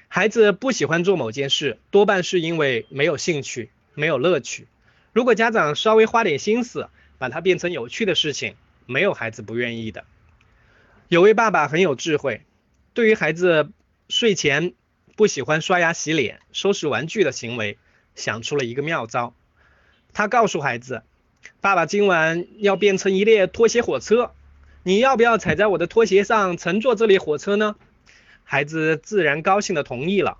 [0.08, 4.66] 孩子不喜欢做某件事，多半是因为没有兴趣、没有乐趣。
[5.12, 6.88] 如果家长稍微花点心思，
[7.18, 8.54] 把它变成有趣的事情，
[8.86, 10.04] 没有孩子不愿意的。
[11.08, 12.42] 有位爸爸很有智慧，
[12.94, 13.70] 对于孩子
[14.08, 14.72] 睡前
[15.16, 17.78] 不喜欢刷牙、洗脸、收拾玩具的行为，
[18.14, 19.34] 想出了一个妙招。
[20.12, 21.02] 他告诉孩子
[21.60, 24.32] ：“爸爸今晚要变成一列拖鞋火车，
[24.82, 27.76] 你要不要踩在我的拖鞋上乘坐这列火车呢？”
[28.46, 30.38] 孩子自然高兴的同意了。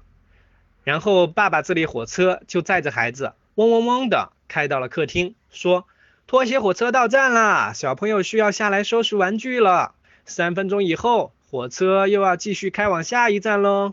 [0.85, 5.85] 然后爸爸这列火车就载着孩子嗡嗡嗡的开到了客厅，说
[6.27, 9.95] ：“拖鞋火车到站了，小朋友需要下来收拾玩具了。
[10.25, 13.93] 三分钟以后，火车又要继续开往下一站喽。”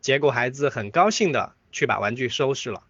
[0.00, 2.82] 结果孩子很高兴的去把玩具收拾了，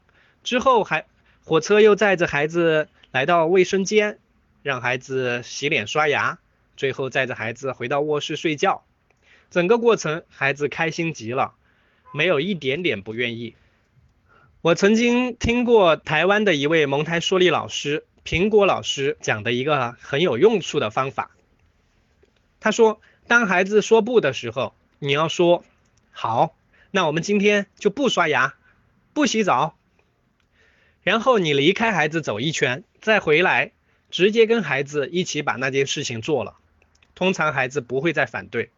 [0.42, 1.04] 之后还。
[1.44, 4.18] 火车又载着孩子来到卫生间，
[4.62, 6.38] 让孩子洗脸刷牙，
[6.76, 8.84] 最后载着孩子回到卧室睡觉。
[9.50, 11.54] 整个过程，孩子开心极了，
[12.12, 13.54] 没有一点点不愿意。
[14.60, 21.30] 我曾经听过台湾的一位蒙台梭利老师苹果老师讲的一个很有用处的方法。
[22.60, 25.64] 他说，当孩子说不的时候，你要说
[26.10, 26.56] 好，
[26.90, 28.56] 那我们今天就不刷牙，
[29.14, 29.76] 不洗澡。
[31.02, 33.72] 然后你离开孩子走一圈，再回来，
[34.10, 36.56] 直接跟孩子一起把那件事情做了。
[37.14, 38.70] 通常孩子不会再反对。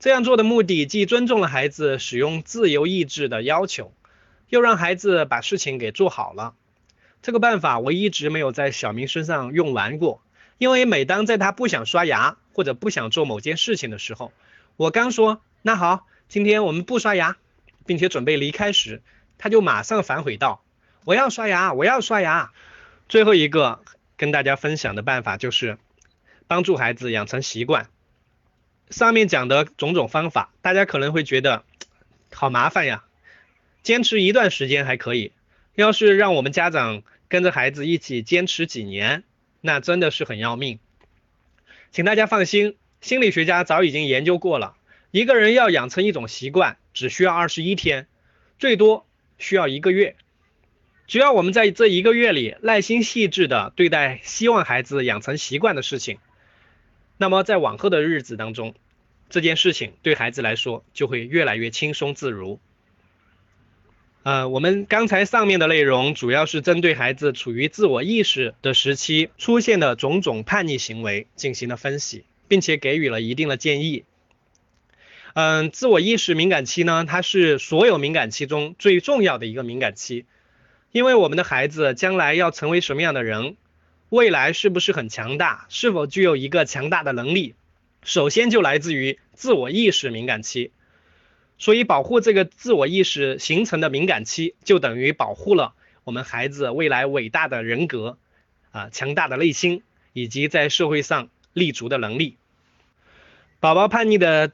[0.00, 3.92] 这样做的目的既尊重了孩子使用自由意志的要求，
[4.48, 6.54] 又让孩子把事情给做好了。
[7.20, 10.22] 这个办法我一直没有在小明身上用完过，
[10.56, 14.32] 因为每当在他不想刷牙或者不想做某件事情的时候，
[14.78, 17.36] 我刚说那好，今天我们不刷牙，
[17.84, 19.02] 并且准备离开时，
[19.36, 20.62] 他就马上反悔道。
[21.04, 22.52] 我要刷牙，我要刷牙。
[23.06, 23.82] 最后一个
[24.16, 25.76] 跟大家分享的办法就是
[26.46, 27.90] 帮助孩子养成习惯。
[28.90, 31.64] 上面讲的种种方法，大家可能会觉得
[32.32, 33.04] 好麻烦呀，
[33.82, 35.32] 坚持一段时间还可以，
[35.74, 39.22] 要是让我们家长跟着孩子一起坚持几年，
[39.60, 40.78] 那真的是很要命。
[41.92, 44.76] 请大家放心，心理学家早已经研究过了，
[45.10, 48.06] 一个人要养成一种习惯，只需要二十一天，
[48.58, 49.06] 最多
[49.38, 50.16] 需要一个月。
[51.06, 56.18] 只要我们在这一个月里耐心细致的对待希望孩子养成习惯的事情。
[57.20, 58.74] 那么在往后的日子当中，
[59.28, 62.58] 这件事情对孩子来说就会越来越轻松自如。
[64.22, 74.04] 呃，我们刚才上面的内容主要是针对孩子处于自我意识的时期出现的种种叛逆行为进行了分析，并且给予了一定的建议。
[75.34, 80.24] 嗯，自我意识敏感期呢，它是所有敏感期中最重要的一个敏感期，
[80.90, 83.56] 因为我们的孩子将来要成为什么样的人？
[84.10, 85.66] 未来是不是很强大？
[85.68, 87.54] 是否具有一个强大的能力？
[88.02, 90.72] 首先就来自于自我意识敏感期。
[91.58, 98.18] 所以，保护这个自我意识形成的敏感期，就等于保护了我们孩子未来伟大的人格
[98.72, 102.36] 啊、强大的内心以及在社会上立足的能力。
[103.60, 104.50] 宝宝叛逆的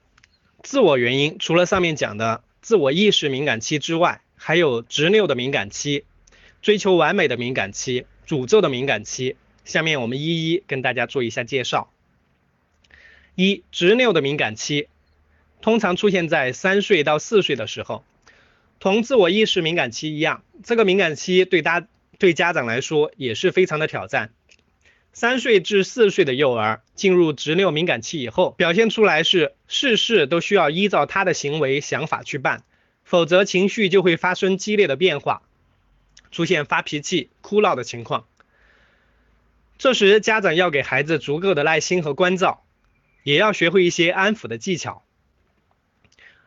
[0.62, 6.04] 自我原因，除了上面讲的自我意识敏感期之外，还有执拗的敏感期、
[6.60, 9.36] 追求完美的敏感期、诅咒的敏感期。
[9.66, 11.92] 下面我们一一跟大家做一下介绍。
[13.34, 14.88] 一、执拗的敏感期，
[15.60, 18.02] 通常出现在三岁到四岁的时候，
[18.80, 21.86] 同自我意识敏感期一样，这个敏感期对大
[22.18, 24.30] 对家长来说也是非常的挑战。
[25.12, 32.62] 三岁至四岁的幼儿进入执拗敏感期以后，表现出来是事事都需要依照他的行为想法去办，
[33.02, 35.42] 否则情绪就会发生激烈的变化，
[36.30, 38.26] 出现发脾气、哭闹的情况。
[39.78, 42.64] 这时，家长要给孩子足够的耐心和关照，
[43.24, 45.02] 也要学会一些安抚的技巧。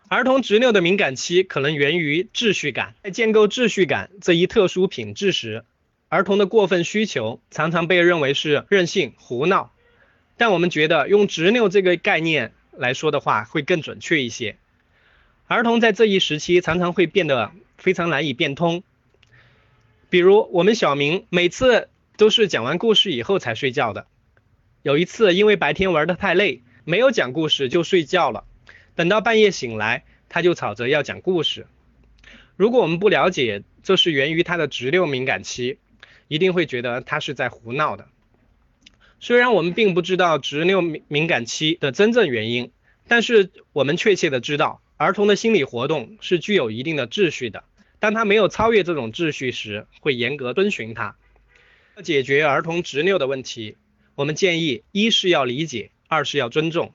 [0.08, 5.64] 儿童执拗的敏感期可能源于秩序感，在建构秩序感这一特殊品质时，
[6.08, 9.72] 儿童的过分需求常常被认为是任性、胡闹。
[10.36, 14.58] 但我们觉得用执拗这个概念来说的话，会更准确一些。
[15.46, 18.82] 儿童在这一时期常常会变得非常难以变通，
[20.10, 21.90] 比如我们小明每次。
[22.20, 24.06] 都是讲完故事以后才睡觉的。
[24.82, 28.44] 有一次，因为白天玩的太累，没有讲故事就睡觉了。
[28.94, 31.66] 等到半夜醒来，他就吵着要讲故事。
[32.58, 35.78] 如果我们不了解这是源于他的直六敏感期，
[36.28, 38.10] 一定会觉得他是在胡闹的。
[39.22, 42.74] 虽然我们并不知道直六敏敏感期的真正原因，
[43.08, 47.64] 但是我们确切的知道，儿童的心理活动是具有一定的秩序的。
[48.00, 51.16] 当他没有超越这种秩序时，会严格遵循它。
[52.02, 53.76] 解决儿童执拗的问题，
[54.16, 56.94] 我们建议一是要理解，二是要尊重。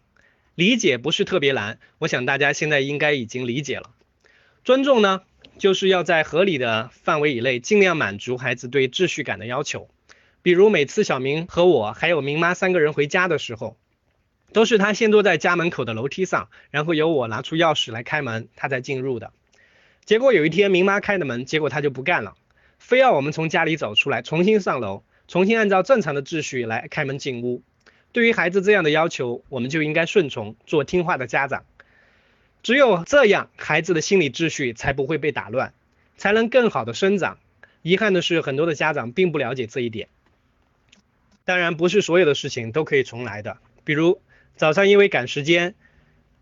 [0.55, 3.91] 理解不是特别难，我想大家现在应该已经理解了。
[4.65, 5.23] 尊重呢，
[5.59, 9.89] 就是要在合理的范围以内，尽量满足孩子对秩序感的要求。
[10.43, 13.77] 比如每次小明和我还有明妈三个人回家的时候，
[14.53, 19.33] 都是他先坐在家门口的楼梯上，然后由我拿出钥匙来开门，他才进入的。
[20.05, 22.37] 结果有一天明妈开的门，结果他就不干了。
[22.85, 27.63] 非要我们从家里走出来，重新上楼，重新按照正常的秩序来开门进屋。
[28.13, 31.65] 对于孩子这样的要求，我们就应该顺从，做听话的家长。
[32.63, 35.73] 只有这样，孩子的心理秩序才不会被打乱，
[36.19, 37.39] 才能更好的生长。
[37.81, 40.09] 遗憾的是，很多的家长并不了解这一点。
[41.47, 43.57] 当然，不是所有的事情都可以重来的。
[43.85, 44.21] 比如
[44.57, 45.75] 早上因为赶时间，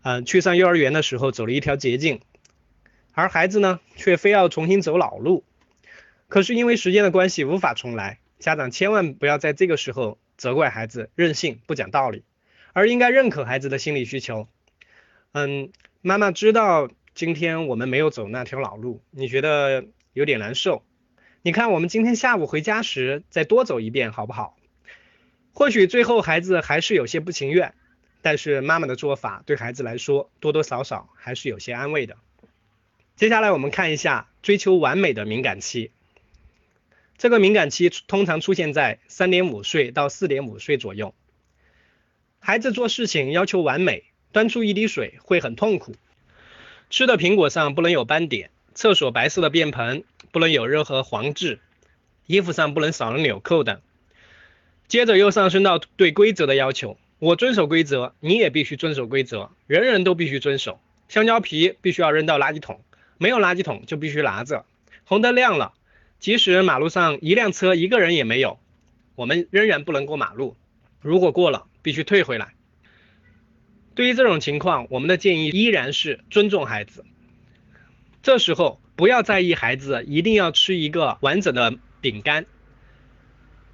[0.01, 2.19] 嗯，去上幼儿园的时候走了一条捷径，
[3.13, 5.45] 而孩子呢，却非要重新走老路。
[6.33, 12.23] 可是因为时间的关系无法重来，家长千万不要在这个时候责怪孩子任性不讲道理，
[12.73, 14.47] 而应该认可孩子的心理需求。
[15.33, 15.69] 嗯，
[16.01, 20.83] 妈妈知道今天我们没有走那条老路，你觉得有点难受。
[21.43, 24.57] 你看我们今天下午回家时再多走一遍好不好？
[25.53, 27.75] 或许最后孩子还是有些不情愿，
[28.23, 32.17] 但是妈妈的做法对孩子来说多多少少还是有些安慰的。
[33.15, 35.91] 接下来我们看一下追求完美的敏感期。
[37.23, 41.15] 这个敏感期通常出现在三点五岁到四点五岁左右。
[42.41, 44.03] 孩子做事情要求完美，
[44.33, 45.95] 端出一滴水会很痛苦，
[46.89, 50.03] 吃的苹果上不能有斑点，厕所白色的便盆
[50.33, 51.59] 不能有任何黄渍，
[52.25, 53.79] 衣服上不能少了纽扣等。
[54.89, 60.81] 接着又上升到对规则的要求，我遵守规则，你也必须遵守规则，人人都必须遵守。
[61.07, 62.83] 香蕉皮必须要扔到垃圾桶，
[63.17, 64.65] 没有垃圾桶就必须拿着。
[65.05, 65.71] 红灯亮了。
[66.23, 68.57] 即使马路上一辆车一个人也没有，
[69.15, 70.55] 我们仍然不能过马路。
[71.01, 72.53] 如果过了，必须退回来。
[73.93, 77.03] 对于这种情况，我们的建议依然是尊重孩子。
[78.21, 82.45] 这时候不要在意孩子一定要吃一个完整的饼干，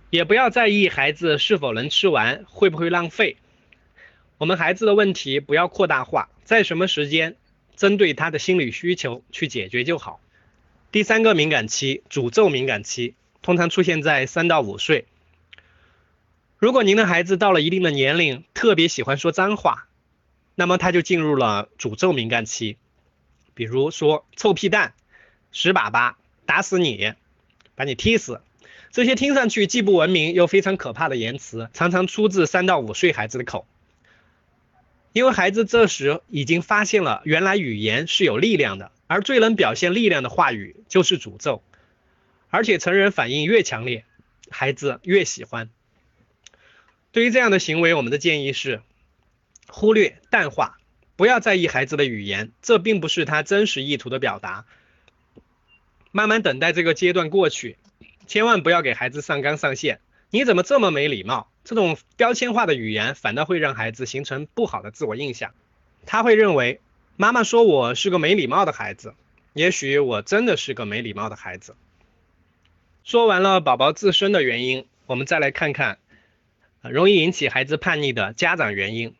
[0.09, 3.37] 也不要在意孩子是否能吃完，会不会浪费。
[4.39, 7.35] 我们孩子的问题不要扩大化，在什么时间
[7.75, 10.19] 针对他的心理需求去解决就好。
[10.91, 13.13] 第三个敏感期，诅咒敏感期，
[13.43, 15.05] 通常出现在三到五岁。
[16.57, 19.87] 如果您的孩子到了一定的年龄，特别喜欢说脏话，
[20.55, 22.77] 那么他就进入了诅咒敏感期。
[23.53, 24.95] 比如说“臭屁蛋
[25.53, 26.15] ”“屎粑粑
[26.47, 27.13] ”“打死你
[27.75, 28.41] ”“把你踢死”，
[28.89, 33.67] 这些听上去既不文明又非常可怕的言辞，常常出自三到五岁孩子的口。
[35.13, 38.91] 因为孩子这时已经发现了，原来语言是有力量的。
[39.07, 41.63] 而最能表现力量的话语就是诅咒，
[42.51, 44.05] 而且成人反应越强烈，
[44.51, 45.71] 孩子越喜欢。
[47.11, 48.83] 对于这样的行为，我们的建议是
[49.67, 50.77] 忽略、淡化，
[51.15, 54.65] 不要在意孩子的语言，这并不是他真实意图的表达。
[56.11, 57.77] 慢慢等待这个阶段过去，
[58.27, 60.01] 千万不要给孩子上纲上线。
[60.29, 61.48] 你怎么这么没礼貌？
[61.63, 65.53] 这种标签化的语言反倒会让孩子形成不好的自我印象，
[66.05, 66.79] 他会认为。
[67.21, 69.13] 妈妈说我是个没礼貌的孩子，
[69.51, 71.75] 也许我真的是个没礼貌的孩子。
[73.03, 75.99] 说完了宝宝自身的原因，我们再来看看
[76.81, 79.15] 容易引起孩子叛逆的家长原因。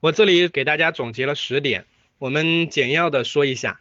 [0.00, 1.86] 我这里给大家总结了十点，
[2.18, 3.80] 我们简要的说一下。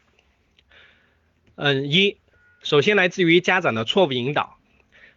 [1.55, 2.15] 嗯，一，
[2.63, 4.57] 首先来自于家长的错误引导。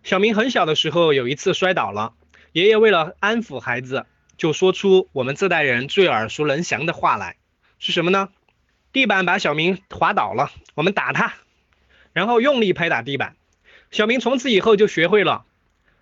[0.05, 2.13] 小明很小的时候有一次摔倒了，
[2.53, 4.05] 爷爷为了安抚孩子。
[4.37, 7.37] 就说出我们这代人最耳熟能详的话来，
[7.79, 8.29] 是什么呢？
[8.93, 11.35] 地板把小明滑倒了，我们打他，
[12.13, 13.37] 然后用力拍打地板。
[13.91, 15.45] 小明从此以后就学会了，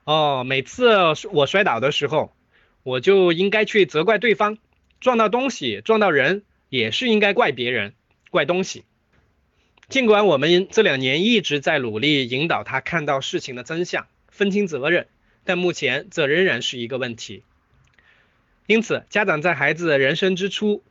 [0.03, 0.97] 哦，每次
[1.31, 2.33] 我摔倒的时候，
[2.83, 4.59] 我就应该去责怪对方，
[4.99, 7.95] 撞到东西、撞到人也是应该怪别人、
[8.31, 8.85] 怪东西。
[9.93, 15.07] 尽管我们这两年一直在努力引导他看到事情的真相，分清责任，
[15.45, 17.43] 但目前这仍然是一个问题。
[18.67, 20.83] 因此，家长在孩子人生之初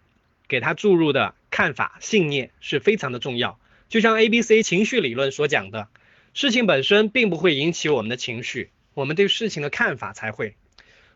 [0.47, 3.59] 给他注入的看法、信念是非常的重要。
[3.89, 5.87] 就像 A B C 情绪理论所讲的，
[6.35, 10.53] 事情本身并不会引起我们的情绪，我们对事情的看法才会。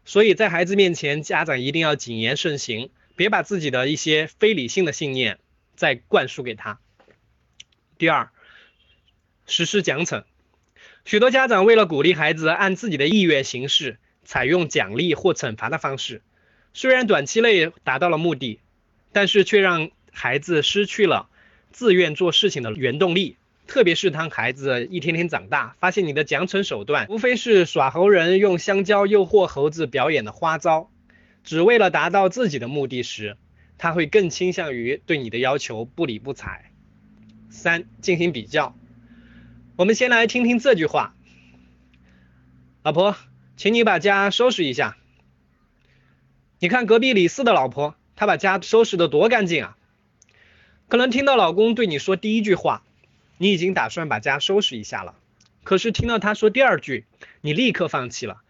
[0.05, 5.37] 所以在孩子面前，家长一定要谨言慎行，别把自己的一些非理性的信念
[5.75, 6.79] 再灌输给他。
[7.97, 8.29] 第二，
[9.47, 10.23] 实施奖惩。
[11.05, 16.21] 许多家长为了鼓励孩子按自己的意愿行事，采用奖励或惩罚的方式。
[16.73, 18.59] 虽然短期内达到了目的，
[19.13, 21.29] 但是却让孩子失去了
[21.71, 23.37] 自愿做事情的原动力。
[23.67, 30.91] 特别是当孩子一天天长大，发现你的奖惩手段无非是耍猴人用香蕉诱惑猴子表演的花招，
[31.43, 33.37] 只为了达到自己的目的时，
[33.77, 36.71] 他会更倾向于对你的要求不理不睬。
[37.55, 38.75] 三、进行比较。
[39.77, 41.15] 我们先来听听这句话：
[42.83, 43.15] 老婆，
[43.57, 44.97] 请你把家收拾一下。
[46.59, 49.77] 你看隔壁李四的老婆，她把家收拾得多干净啊！
[50.87, 52.83] 可能听到老公对你说第一句话，
[53.37, 55.15] 你已经打算把家收拾一下了。
[55.63, 57.05] 可是听到他说第二句，
[57.41, 58.41] 你立刻放弃了，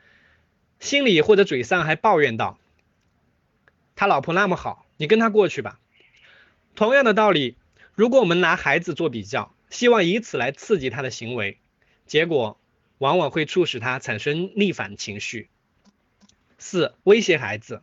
[0.79, 2.59] 心里或者嘴上还抱怨道
[3.95, 5.79] ：“他老婆那么好，你跟他过去吧。”
[6.75, 7.55] 同样的道理，
[7.95, 11.57] 如果我们拿孩子做比较，希望以此来刺激他的行为，
[12.05, 12.59] 结果
[12.97, 15.49] 往往会促使他产生逆反情绪。
[16.57, 17.81] 四、威胁孩子。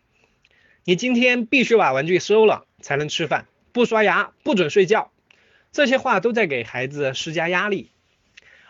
[0.85, 5.11] 你今天必须把玩具收了才能吃饭，不刷牙不准睡觉。
[5.71, 7.91] 这些话都在给孩子施加压力，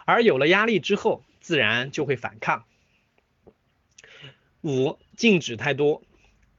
[0.04, 2.64] 而有了压力之后，自然就会反抗。
[4.60, 6.04] 五、禁止太多。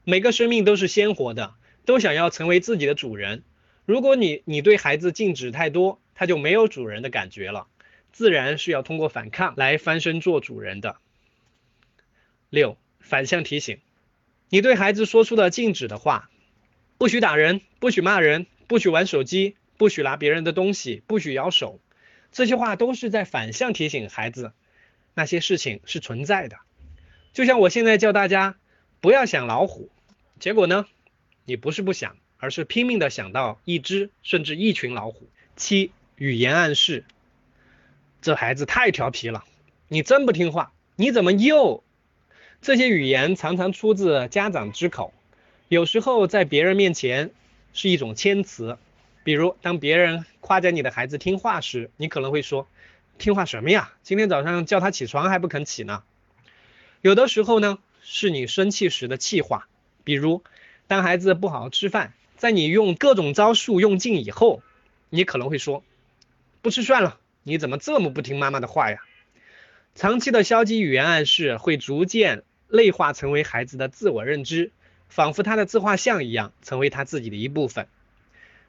[0.04, 1.54] 每个生命都是鲜活的，
[1.86, 3.44] 都想要成为自己的主人。
[3.86, 7.68] 如果你你对孩子禁止太多，他就没有主人的感觉了，
[8.12, 10.98] 自然是要通过反抗来翻身做主人的。
[12.50, 13.80] 六、反向提醒。
[14.50, 16.30] 你对孩子说出的禁止的话，
[17.00, 21.80] 不许打人，不许骂人，不许玩手机，不许拿别人的东西，不许咬手，
[22.32, 24.54] 这些话都是在反向提醒孩子，
[25.16, 26.58] 那些事情是存在的。
[27.34, 28.56] 就像我现在叫大家
[29.02, 29.90] 不要想老虎，
[30.40, 30.86] 结果呢，
[31.46, 35.30] 你不是不想，而是拼命的想到一只甚至一群老虎。
[35.56, 37.06] 七语言暗示，
[38.22, 39.46] 这孩子太调皮了，
[39.88, 41.86] 你真不听话，你怎么又？
[42.62, 45.14] 这些语言常常出自家长之口，
[45.70, 47.32] 有时候在别人面前
[47.72, 48.78] 是一种谦词，
[49.24, 52.68] 比如，当别人夸奖你的孩子听话时，你可能会说
[53.20, 53.94] ：“听话什么呀？
[54.04, 56.04] 今天早上叫他起床还不肯起呢。”
[57.00, 59.70] 有的时候呢，是你生气时的气话，
[60.04, 60.44] 比如，
[60.88, 64.62] 当孩子不好好吃饭，在你用各种招数用尽以后，
[65.10, 65.84] 你可能会说
[66.62, 69.00] ：“不吃算了，你怎么这么不听妈妈的话呀？”
[69.96, 74.72] 长期的消极语言暗示会逐渐内化成为孩子的自我认知，
[75.08, 77.88] 仿佛他的自画像一样，成为他自己的一部分。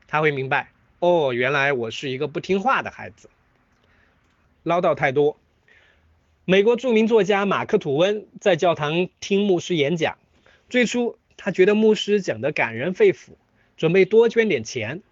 [0.07, 3.31] 他会明白，哦，原来我是一个不听话的孩子，
[4.63, 5.39] 唠叨太多。
[6.45, 10.19] 美国著名作家马克吐温在教堂听牧师演讲，
[10.69, 13.31] 最初他觉得牧师讲的感人肺腑，
[13.77, 15.03] 准备多捐点钱。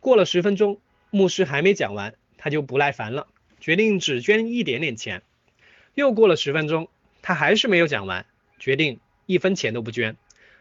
[0.00, 0.80] 过了十分钟，
[1.10, 3.26] 牧师还没讲完，他就不耐烦了，
[3.60, 5.22] 决定只捐一点点钱。
[5.94, 6.88] 又过了十分钟，
[7.22, 8.26] 他还是没有讲完，
[8.58, 10.16] 决定一分钱都不捐。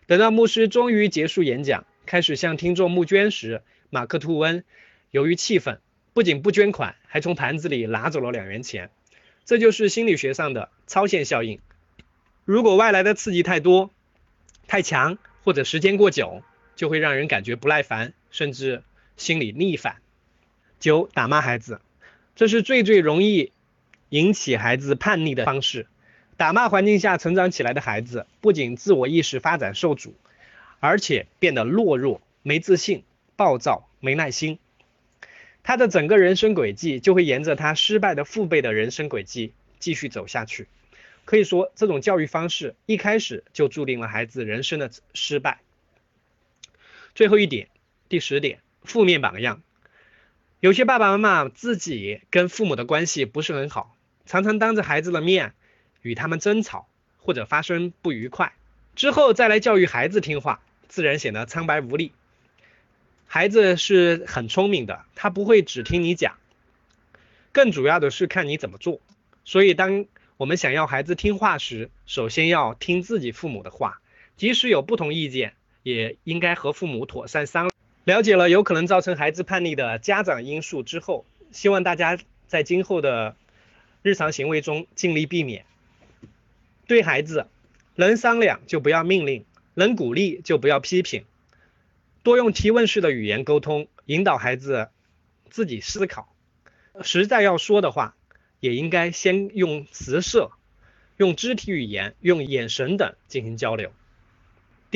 [0.06, 1.86] 等到牧师终于结束演讲。
[2.06, 4.64] 开始向听众募捐时，马克吐温
[5.12, 5.82] 由于气愤，
[6.14, 8.90] 不仅不捐款，还从盘子里拿走了两元钱。
[9.44, 11.60] 这就是心理学上的超限效应。
[12.46, 13.92] 如果外来的刺激太多、
[14.68, 16.42] 太强，或者时间过久，
[16.78, 18.84] 就会让人感觉不耐烦，甚至
[19.18, 19.98] 心里逆反。
[20.80, 21.82] 九、打骂孩子，
[22.38, 23.52] 这是最最容易
[24.08, 25.88] 引起孩子叛逆的方式。
[26.38, 30.16] 打骂环境下成长起来的孩子，不仅自我意识发展受阻。
[30.80, 33.04] 而且变得懦弱、没自信、
[33.36, 34.60] 暴躁、没耐心，
[35.64, 40.68] 他的整个人生轨迹就会沿着他失败的父辈的人生轨迹继续走下去。
[41.26, 45.62] 可以说，这种教育方式一开始就注定了孩子人生的失败。
[47.18, 47.70] 最后一点，
[48.10, 49.64] 第十点，负面榜样。
[50.60, 53.98] 有些爸爸妈妈自己跟父母的关系不是很好，
[54.28, 55.56] 常常当着孩子的面
[56.04, 56.88] 与他们争吵
[57.18, 58.54] 或者发生不愉快，
[58.96, 60.62] 之后再来教育孩子听话。
[60.88, 62.12] 自然显得苍白无力。
[63.26, 66.38] 孩子是很聪明的，他不会只听你讲，
[67.52, 69.02] 更主要的是看你怎么做。
[69.44, 70.06] 所以，当
[70.38, 74.02] 我们想要孩子听话时，首先要听自己父母的话，
[74.38, 75.56] 即使有不同意见，
[75.88, 77.74] 也应该和父母妥善商量。
[78.04, 83.38] 了解了有可能造成孩子叛逆的家长因素之后，希望大家在今后的
[84.02, 85.64] 日常行为中尽力避免。
[86.88, 87.48] 对孩子，
[87.96, 89.46] 能商量就不要命令。
[89.76, 91.24] 能鼓励就不要批评，
[92.24, 94.90] 多用提问式的语言沟通，引导孩子
[95.52, 96.34] 自己思考。
[97.04, 98.16] 实在要说的话，
[98.60, 100.50] 也应该先用词色、
[101.18, 103.92] 用肢体语言、用眼神等进行交流。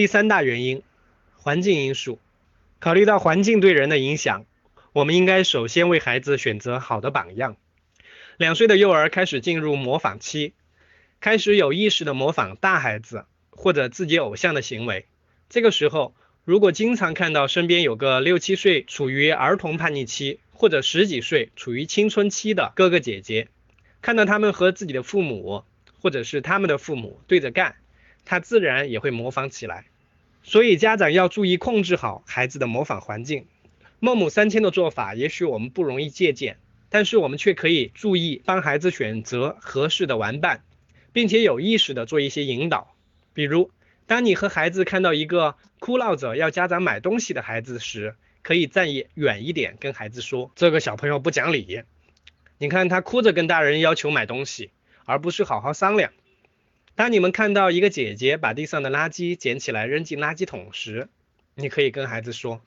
[0.02, 0.82] 第三大原因，
[1.38, 2.18] 环境因素。
[2.80, 4.46] 考虑到环境对人的影响，
[4.94, 7.56] 我们应该首先为孩子选择好的榜样。
[8.36, 10.56] 两岁的幼儿开始进入模仿期，
[11.20, 13.26] 开始有意识的模仿大孩子。
[13.52, 15.06] 或者自己偶像的行为，
[15.50, 23.50] 这个时候如果经常看到身边有个六七岁处于儿童叛逆期，或者十几岁处于青春期的哥哥姐姐，
[24.02, 25.64] 看到他们和自己的父母
[26.02, 27.76] 或者是他们的父母对着干，
[28.26, 29.86] 他自然也会模仿起来。
[30.44, 33.46] 所以家长要注意控制好孩子的模仿环境。
[34.00, 36.58] 孟母三迁的做法也许我们不容易借鉴，
[36.90, 40.64] 但是我们却可以注意帮孩子选择合适的玩伴，
[41.14, 42.96] 并且有意识的做一些引导。
[43.34, 43.70] 比如，
[44.08, 51.84] 当你和孩子看到一个哭闹着要家长买东西的孩子时，可以站远一点，跟孩子说：“这个小朋友不讲理，
[52.58, 54.72] 你看他哭着跟大人要求买东西，
[55.06, 56.12] 而不是好好商量。”
[56.96, 61.10] 当你们看到一个姐姐把地上的垃圾捡起来扔进垃圾桶时，
[61.56, 62.62] 你可以跟孩子说：“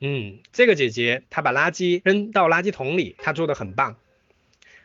[0.00, 3.96] 嗯，这个姐姐她把垃圾扔到垃圾桶里，她做的很棒。”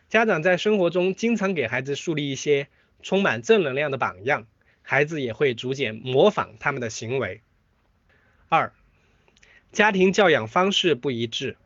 [0.10, 2.68] 家长在生活中经常给孩子树立一些
[3.04, 4.48] 充满正能量的榜样。
[4.82, 7.42] 孩子也会逐渐模仿他们的行为。
[8.48, 8.74] 二，
[9.72, 11.58] 家庭教养方式不一致。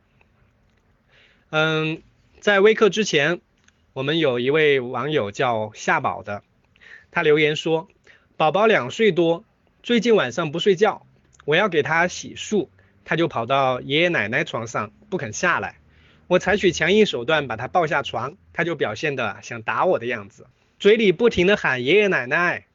[1.48, 2.02] 嗯，
[2.40, 3.40] 在微课之前，
[3.94, 6.42] 我们有一位网友叫夏宝的，
[7.14, 7.86] 他留言说，
[8.36, 9.44] 宝宝两岁多，
[9.84, 11.06] 最近晚上不睡觉，
[11.44, 12.66] 我要给他洗漱，
[13.04, 15.76] 他就跑到爷爷奶奶床上不肯下来，
[16.26, 20.48] 我采取强硬手段把他抱下床，他就表现的想打我的样子，
[20.80, 22.66] 嘴里不停的喊爷爷奶奶。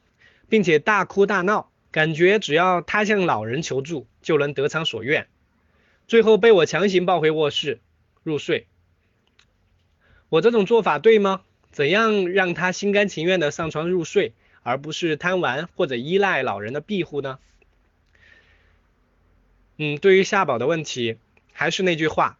[0.48, 5.28] 并且大哭大闹，感觉只要他向老人求助就能得偿所愿，
[6.08, 7.78] 最后被我强行抱回卧室
[8.24, 8.66] 入睡。
[10.30, 11.42] 我这种做法对吗？
[11.70, 17.38] 怎样让他心甘情愿的上床入睡，而不是贪玩或者依赖老人的庇护呢？
[19.78, 21.16] 嗯，对于夏宝的问题，
[21.52, 22.38] 还是那句话，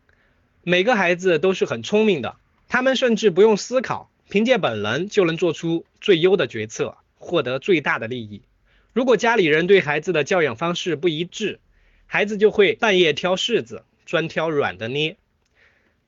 [0.62, 2.36] 每个孩子都是很聪明的，
[2.68, 6.96] 他们甚至不用思考，凭借本能就能做出最优的决策。
[7.22, 8.40] 获得最大的利益。
[8.94, 11.60] 如果家里人对孩子的教养方式不一致，
[12.06, 15.18] 孩子就会半夜挑柿子，专挑软的捏。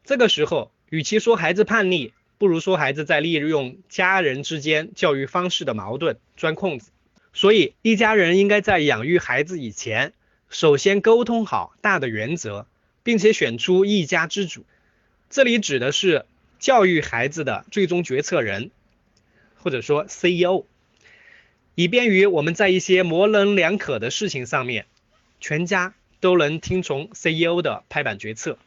[0.05, 6.91] 这个时候，与其说孩子叛逆，不如说孩子在利用家人之间教育方式的矛盾钻空子。
[7.33, 10.13] 所以，一家人应该在养育孩子以前，
[10.51, 12.67] 首先沟通好大的原则，
[13.05, 14.65] 并且选出一家之主。
[15.31, 16.27] 这里指的是
[16.59, 18.73] 教育孩子的最终决策人，
[19.63, 20.65] 或者说 CEO，
[21.77, 24.87] 以便于我们在一些模棱两可的事情上面，
[25.39, 28.59] 全家都能听从 CEO 的拍板决策。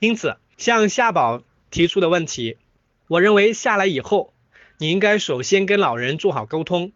[0.00, 2.56] 因此，像夏宝提出的问题，
[3.12, 4.32] 我认为下来以后，
[4.78, 6.92] 你应该首先跟老人做好沟通。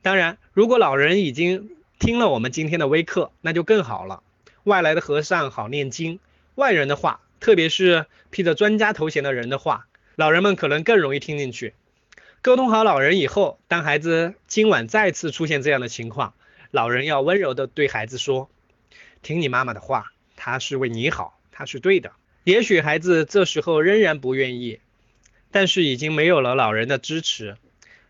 [0.00, 4.22] 当然，如果老人已经听了我们今天的微课，那就更好了。
[4.62, 6.18] 外来的和尚好念经，
[6.54, 7.20] 外人的话。
[7.40, 11.74] 特别是披着专家头衔的人的话，老人们可能更容易听进去。
[12.40, 16.32] 沟通好老人以后，当孩子今晚再次出现这样的情况，
[16.70, 18.48] 老人要温柔的对孩子说
[19.20, 22.12] ：“听你妈妈的话，她是为你好，她是对的。”
[22.44, 24.80] 也许孩子这时候仍然不愿意，
[25.54, 27.56] 但是已经没有了老人的支持，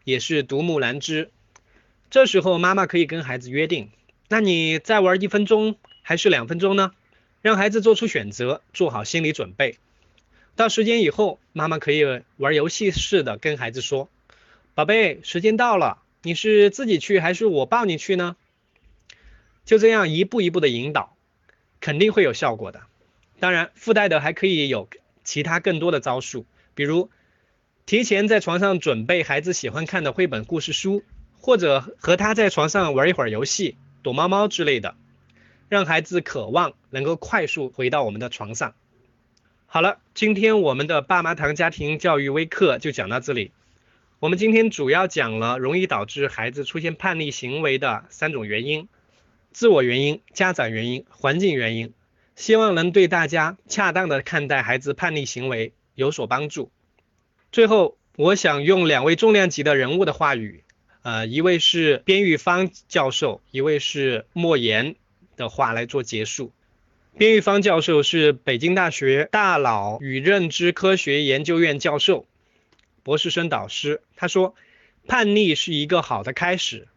[0.02, 1.30] 也是独木难支。
[2.08, 3.90] 这时候妈妈可以跟孩子约定
[4.30, 6.92] ：“那你再玩一分钟还是两分钟呢？”
[7.42, 9.76] 让孩子做出选择，做好心理准备。
[10.56, 14.08] 到时间以后，妈妈可以玩游戏似的跟孩子说
[14.74, 18.36] ：“宝贝，时间到了，你是自己去还是我抱你去呢？”
[19.66, 21.14] 就这样一步一步的引导，
[21.82, 22.84] 肯定会有效果的。
[23.38, 24.88] 当然，附带的还可以有
[25.24, 27.10] 其他更多的招数，比如
[27.86, 31.02] 提前在床上准备孩子喜欢看的绘本故事书，
[31.38, 34.96] 或者和他在床上玩一会儿游戏，躲猫猫之类的。
[35.68, 38.74] 让孩子渴望能够快速回到我们的床上。
[39.66, 43.52] 好了，今天我们的爸妈堂家庭教育微课就讲到这里。
[44.18, 48.88] 我们今天主要讲了容易导致孩子出现叛逆行为的三种原因：
[49.52, 51.92] 自我原因、家长原因、环境原因。
[52.34, 56.70] 希望能对大家恰当的看待孩子叛逆行为有所帮助。
[57.54, 60.64] 最后，我想用两位重量级的人物的话语，
[61.02, 64.96] 呃，一位是边玉芳教授，一位是莫言。
[65.36, 66.52] 的话来做结束。
[67.16, 72.26] 边玉芳教授是北京大学大脑与认知科学研究院教授，
[73.02, 74.02] 博士生导师。
[74.16, 74.56] 他说，
[75.06, 76.88] 叛逆是一个好的开始，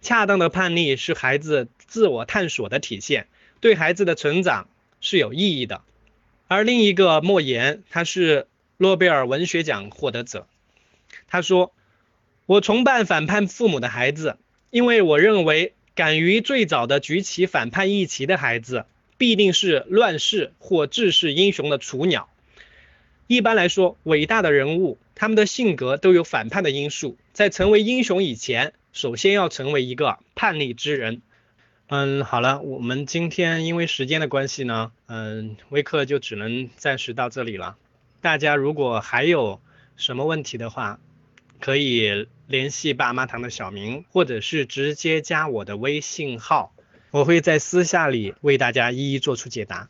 [0.00, 3.26] 恰当的叛逆是孩子自我探索的体现，
[3.60, 4.68] 对孩子的成长
[5.02, 5.82] 是有意义的。
[6.46, 8.46] 而另一个莫言，他是
[8.78, 10.46] 诺贝尔文学奖获得者。
[11.26, 11.74] 他说，
[12.46, 14.38] 我崇拜反叛父母的孩子，
[14.70, 15.74] 因为我认为。
[15.94, 18.84] 敢于最早的举起反叛义旗的孩子，
[19.16, 22.28] 必定是乱世或治世英雄的雏鸟。
[23.26, 27.18] 一般来说，伟大的人物，他们的性格都有反叛的因素。
[27.32, 31.20] 在成为英雄以前，首先要成为一个叛逆之人。
[31.88, 37.76] 嗯，好了，我们今天因为时间的关系呢，嗯，微课就只能暂时到这里了。
[38.20, 39.60] 大家如果还有
[39.96, 40.98] 什么问题的话，
[41.60, 46.74] 可以联系爸妈堂的小明，或者是直接加我的微信号，
[47.12, 49.86] 我会在私下里为大家一一做出解答。